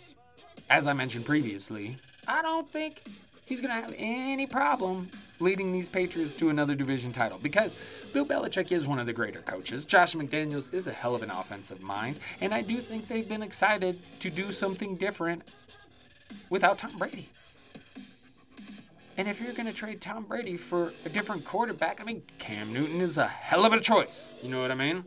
[0.70, 3.02] as I mentioned previously, I don't think
[3.44, 5.08] he's going to have any problem
[5.38, 7.76] leading these Patriots to another division title because
[8.12, 9.84] Bill Belichick is one of the greater coaches.
[9.84, 13.42] Josh McDaniels is a hell of an offensive mind, and I do think they've been
[13.42, 15.42] excited to do something different
[16.50, 17.28] without Tom Brady.
[19.18, 22.72] And if you're going to trade Tom Brady for a different quarterback, I mean, Cam
[22.72, 24.30] Newton is a hell of a choice.
[24.42, 25.04] You know what I mean?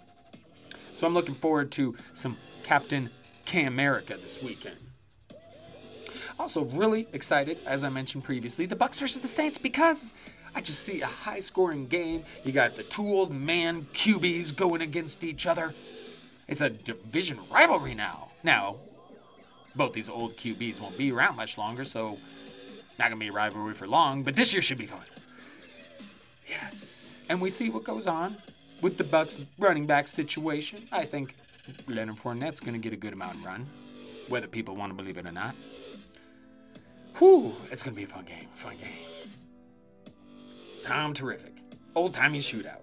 [0.94, 3.12] So I'm looking forward to some Captain
[3.46, 4.78] Cam America this weekend.
[6.40, 10.14] Also, really excited, as I mentioned previously, the Bucks versus the Saints because
[10.56, 12.24] I just see a high-scoring game.
[12.46, 15.76] You got the two old man QBs going against each other.
[16.48, 18.30] It's a division rivalry now.
[18.42, 18.78] Now,
[19.76, 22.18] both these old QBs won't be around much longer, so
[22.98, 25.04] not gonna be a rivalry for long, but this year should be fun.
[26.48, 27.18] Yes.
[27.28, 28.38] And we see what goes on
[28.82, 30.88] with the Bucks running back situation.
[30.90, 31.36] I think
[31.86, 33.68] Leonard Fournette's gonna get a good amount of run,
[34.30, 35.54] whether people want to believe it or not.
[37.20, 38.48] Whew, it's gonna be a fun game.
[38.56, 39.28] Fun game.
[40.84, 41.54] Tom terrific.
[41.94, 42.82] Old timey shootout.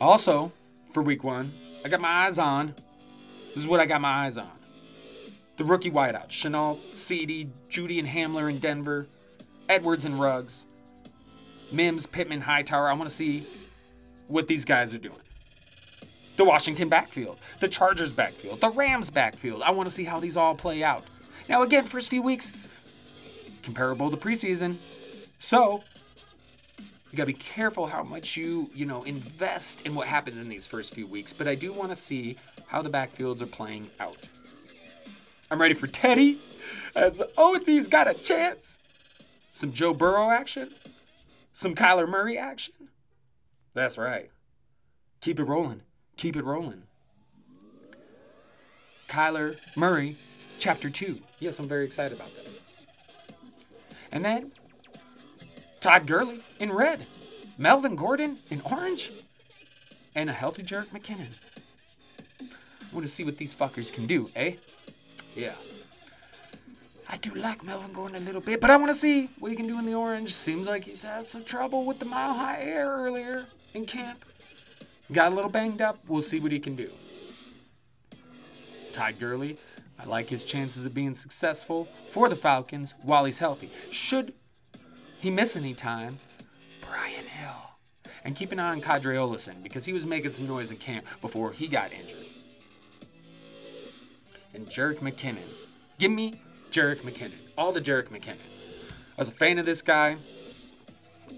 [0.00, 0.52] Also,
[0.92, 1.52] for week one,
[1.84, 2.74] I got my eyes on.
[3.54, 4.50] This is what I got my eyes on.
[5.58, 9.08] The rookie wideouts, Shenault, CeeDee, Jeudy, and Hamler in Denver,
[9.68, 10.66] Edwards and Ruggs,
[11.70, 12.88] Mims, Pittman, Hightower.
[12.88, 13.46] I want to see
[14.28, 15.20] what these guys are doing.
[16.36, 19.62] The Washington backfield, the Chargers backfield, the Rams backfield.
[19.62, 21.04] I want to see how these all play out.
[21.48, 22.52] Now, again, first few weeks,
[23.68, 24.78] comparable to preseason.
[25.38, 25.82] So,
[27.10, 30.66] you gotta be careful how much you, you know, invest in what happens in these
[30.66, 31.34] first few weeks.
[31.34, 32.38] But I do want to see
[32.68, 34.26] how the backfields are playing out.
[35.50, 36.40] I'm ready for Teddy
[36.96, 38.78] as OT's got a chance.
[39.52, 40.70] Some Joe Burrow action.
[41.52, 42.72] Some Kyler Murray action.
[43.74, 44.30] That's right.
[45.20, 45.82] Keep it rolling.
[46.16, 46.84] Keep it rolling.
[49.10, 50.16] Kyler Murray,
[50.58, 51.20] Chapter 2.
[51.38, 52.48] Yes, I'm very excited about that.
[54.12, 54.52] And then
[55.80, 57.06] Todd Gurley in red,
[57.56, 59.10] Melvin Gordon in orange,
[60.14, 61.34] and a healthy Jerick McKinnon.
[62.40, 64.54] I want to see what these fuckers can do, eh?
[65.34, 65.54] Yeah.
[67.08, 69.56] I do like Melvin Gordon a little bit, but I want to see what he
[69.56, 70.34] can do in the orange.
[70.34, 74.24] Seems like he's had some trouble with the mile high air earlier in camp.
[75.10, 75.98] Got a little banged up.
[76.06, 76.90] We'll see what he can do.
[78.92, 79.56] Ty Gurley,
[79.98, 83.70] I like his chances of being successful for the Falcons while he's healthy.
[83.90, 84.32] Should
[85.18, 86.18] he miss any time,
[86.80, 87.72] Brian Hill.
[88.24, 91.06] And keep an eye on Qadree Ollison because he was making some noise in camp
[91.20, 92.24] before he got injured
[94.58, 95.50] and Jerick McKinnon.
[95.98, 96.34] Give me
[96.70, 97.38] Jerick McKinnon.
[97.56, 98.36] All the Jerick McKinnon.
[99.16, 100.16] I was a fan of this guy.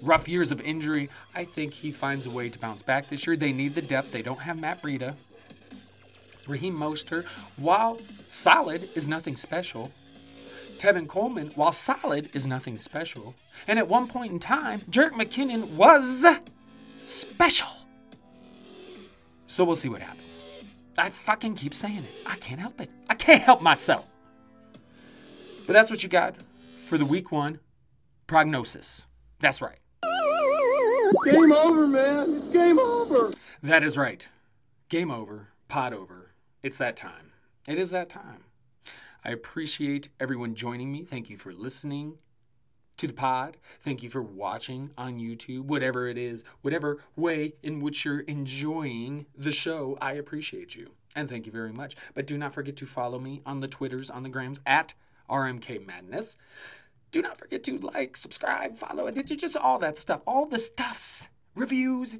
[0.02, 1.10] Rough years of injury.
[1.34, 3.36] I think he finds a way to bounce back this year.
[3.36, 4.12] They need the depth.
[4.12, 5.14] They don't have Matt Breida.
[6.50, 7.24] Raheem Mostert,
[7.56, 7.98] while
[8.28, 9.92] solid, is nothing special.
[10.78, 13.34] Tevin Coleman, while solid, is nothing special.
[13.66, 16.26] And at one point in time, Jerick McKinnon was
[17.02, 17.68] special.
[19.46, 20.44] So we'll see what happens.
[20.96, 22.26] I fucking keep saying it.
[22.26, 22.90] I can't help it.
[23.08, 24.06] I can't help myself.
[25.66, 26.34] But that's what you got
[26.76, 27.60] for the week one
[28.26, 29.06] prognosis.
[29.38, 29.78] That's right.
[31.24, 32.30] Game over, man.
[32.30, 33.32] It's game over.
[33.62, 34.26] That is right.
[34.88, 35.48] Game over.
[35.68, 36.19] Pod over.
[36.62, 37.32] It's that time.
[37.66, 38.44] It is that time.
[39.24, 41.04] I appreciate everyone joining me.
[41.04, 42.18] Thank you for listening
[42.98, 43.56] to the pod.
[43.80, 49.24] Thank you for watching on YouTube, whatever it is, whatever way in which you're enjoying
[49.34, 49.96] the show.
[50.02, 50.90] I appreciate you.
[51.16, 51.96] And thank you very much.
[52.12, 54.92] But do not forget to follow me on the Twitters, on the Grams, at
[55.30, 56.36] RMK Madness.
[57.10, 60.20] Do not forget to like, subscribe, follow, just all that stuff.
[60.26, 61.28] All the stuffs.
[61.54, 62.18] Reviews,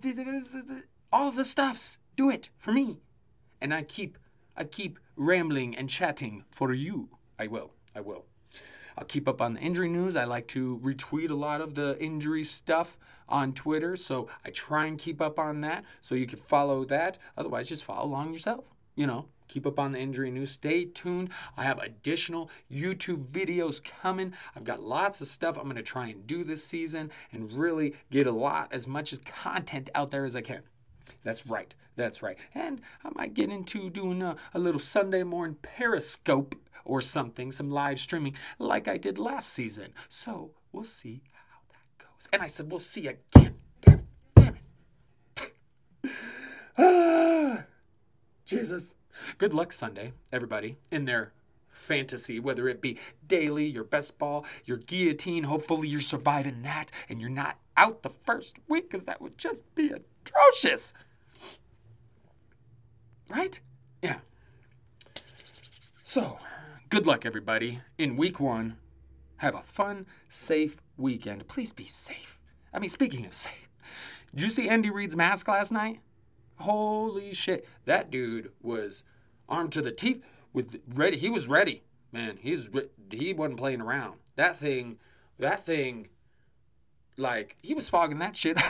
[1.13, 1.99] all the stuffs.
[2.17, 3.01] Do it for me.
[3.61, 4.17] And I keep
[4.57, 7.09] I keep rambling and chatting for you.
[7.39, 7.73] I will.
[7.95, 8.27] I will.
[8.99, 10.17] I'll keep up on the injury news.
[10.17, 12.99] I like to retweet a lot of the injury stuff
[13.29, 17.17] on Twitter, so I try and keep up on that so you can follow that.
[17.37, 18.75] Otherwise, just follow along yourself.
[18.97, 20.51] You know, keep up on the injury news.
[20.51, 21.31] Stay tuned.
[21.57, 24.35] I have additional YouTube videos coming.
[24.55, 27.95] I've got lots of stuff I'm going to try and do this season and really
[28.11, 30.63] get a lot, as much content out there as I can.
[31.25, 31.75] That's right.
[31.97, 32.39] That's right.
[32.55, 37.71] And I might get into doing a, a little Sunday morning Periscope or something, some
[37.71, 39.93] live streaming like I did last season.
[40.09, 42.29] So we'll see how that goes.
[42.33, 43.55] And I said, we'll see again.
[43.83, 44.57] Damn, damn
[46.05, 46.11] it.
[46.79, 47.65] ah,
[48.45, 48.95] Jesus.
[49.37, 51.33] Good luck Sunday, everybody, in their
[51.69, 55.45] fantasy, whether it be daily, your best ball, your guillotine.
[55.45, 59.75] Hopefully, you're surviving that and you're not out the first week because that would just
[59.75, 59.93] be
[60.31, 60.93] atrocious.
[63.29, 63.61] Right?
[64.03, 64.19] Yeah.
[66.03, 66.39] So,
[66.89, 67.81] good luck, everybody.
[67.99, 68.77] In week one,
[69.39, 71.47] have a fun, safe weekend.
[71.49, 72.41] Please be safe.
[72.73, 73.69] I mean, speaking of safe,
[74.35, 76.01] did you see Andy Reid's mask last night?
[76.57, 77.67] Holy shit.
[77.85, 79.03] That dude was
[79.49, 80.23] armed to the teeth
[80.53, 81.17] with ready.
[81.17, 82.39] He was ready, man.
[82.41, 82.69] He's
[83.11, 84.19] he wasn't playing around.
[84.37, 84.99] That thing,
[85.39, 86.09] that thing,
[87.17, 88.59] like he was fogging that shit.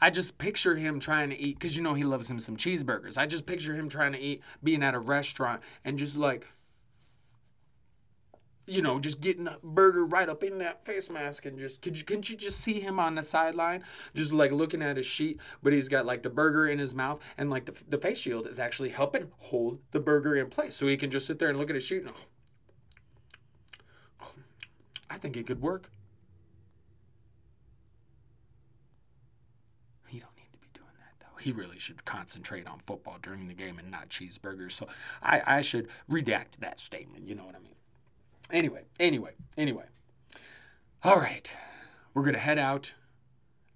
[0.00, 3.18] I just picture him trying to eat because you know he loves him some cheeseburgers.
[3.18, 6.48] I just picture him trying to eat, being at a restaurant and just like,
[8.66, 11.98] you know, just getting a burger right up in that face mask and just could
[11.98, 13.84] you couldn't you just see him on the sideline
[14.14, 17.20] just like looking at his sheet, but he's got like the burger in his mouth
[17.36, 20.86] and like the, the face shield is actually helping hold the burger in place so
[20.86, 22.12] he can just sit there and look at his sheet and
[24.22, 24.32] oh,
[25.10, 25.90] I think it could work.
[31.40, 34.72] He really should concentrate on football during the game and not cheeseburgers.
[34.72, 34.88] So
[35.22, 37.26] I, I should redact that statement.
[37.26, 37.74] You know what I mean?
[38.50, 39.84] Anyway, anyway, anyway.
[41.02, 41.50] All right.
[42.12, 42.92] We're going to head out.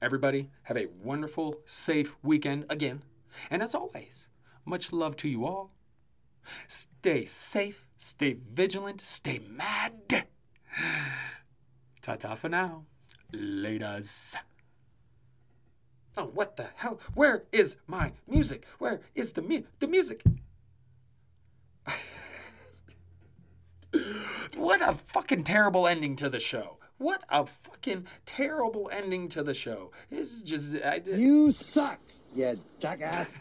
[0.02, 3.02] Everybody, have a wonderful, safe weekend again.
[3.50, 4.28] And as always,
[4.64, 5.70] much love to you all.
[6.68, 10.26] Stay safe, stay vigilant, stay mad.
[12.02, 12.84] Ta ta for now.
[13.32, 14.36] Laters.
[16.16, 17.00] Oh, what the hell?
[17.14, 18.64] Where is my music?
[18.78, 20.22] Where is the mu- the music?
[24.56, 26.78] what a fucking terrible ending to the show.
[26.98, 29.90] What a fucking terrible ending to the show.
[30.10, 31.98] This is just I, You suck,
[32.34, 33.32] you jackass.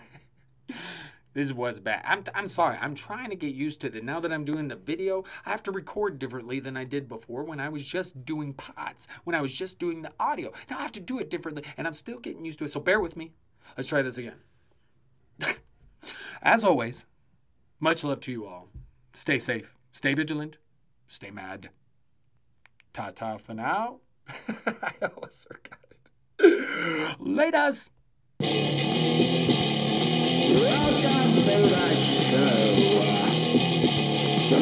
[1.34, 2.04] This was bad.
[2.06, 2.78] I'm, I'm sorry.
[2.80, 4.04] I'm trying to get used to it.
[4.04, 7.44] Now that I'm doing the video, I have to record differently than I did before
[7.44, 10.52] when I was just doing pods, when I was just doing the audio.
[10.70, 12.72] Now I have to do it differently, and I'm still getting used to it.
[12.72, 13.34] So bear with me.
[13.76, 14.36] Let's try this again.
[16.42, 17.06] As always,
[17.80, 18.68] much love to you all.
[19.14, 20.58] Stay safe, stay vigilant,
[21.08, 21.70] stay mad.
[22.92, 24.02] Ta ta for now.
[24.68, 25.80] I almost forgot
[26.40, 27.20] it.
[27.20, 27.90] Laters.
[30.64, 31.96] Welcome to the
[32.32, 33.04] show.
[34.50, 34.60] The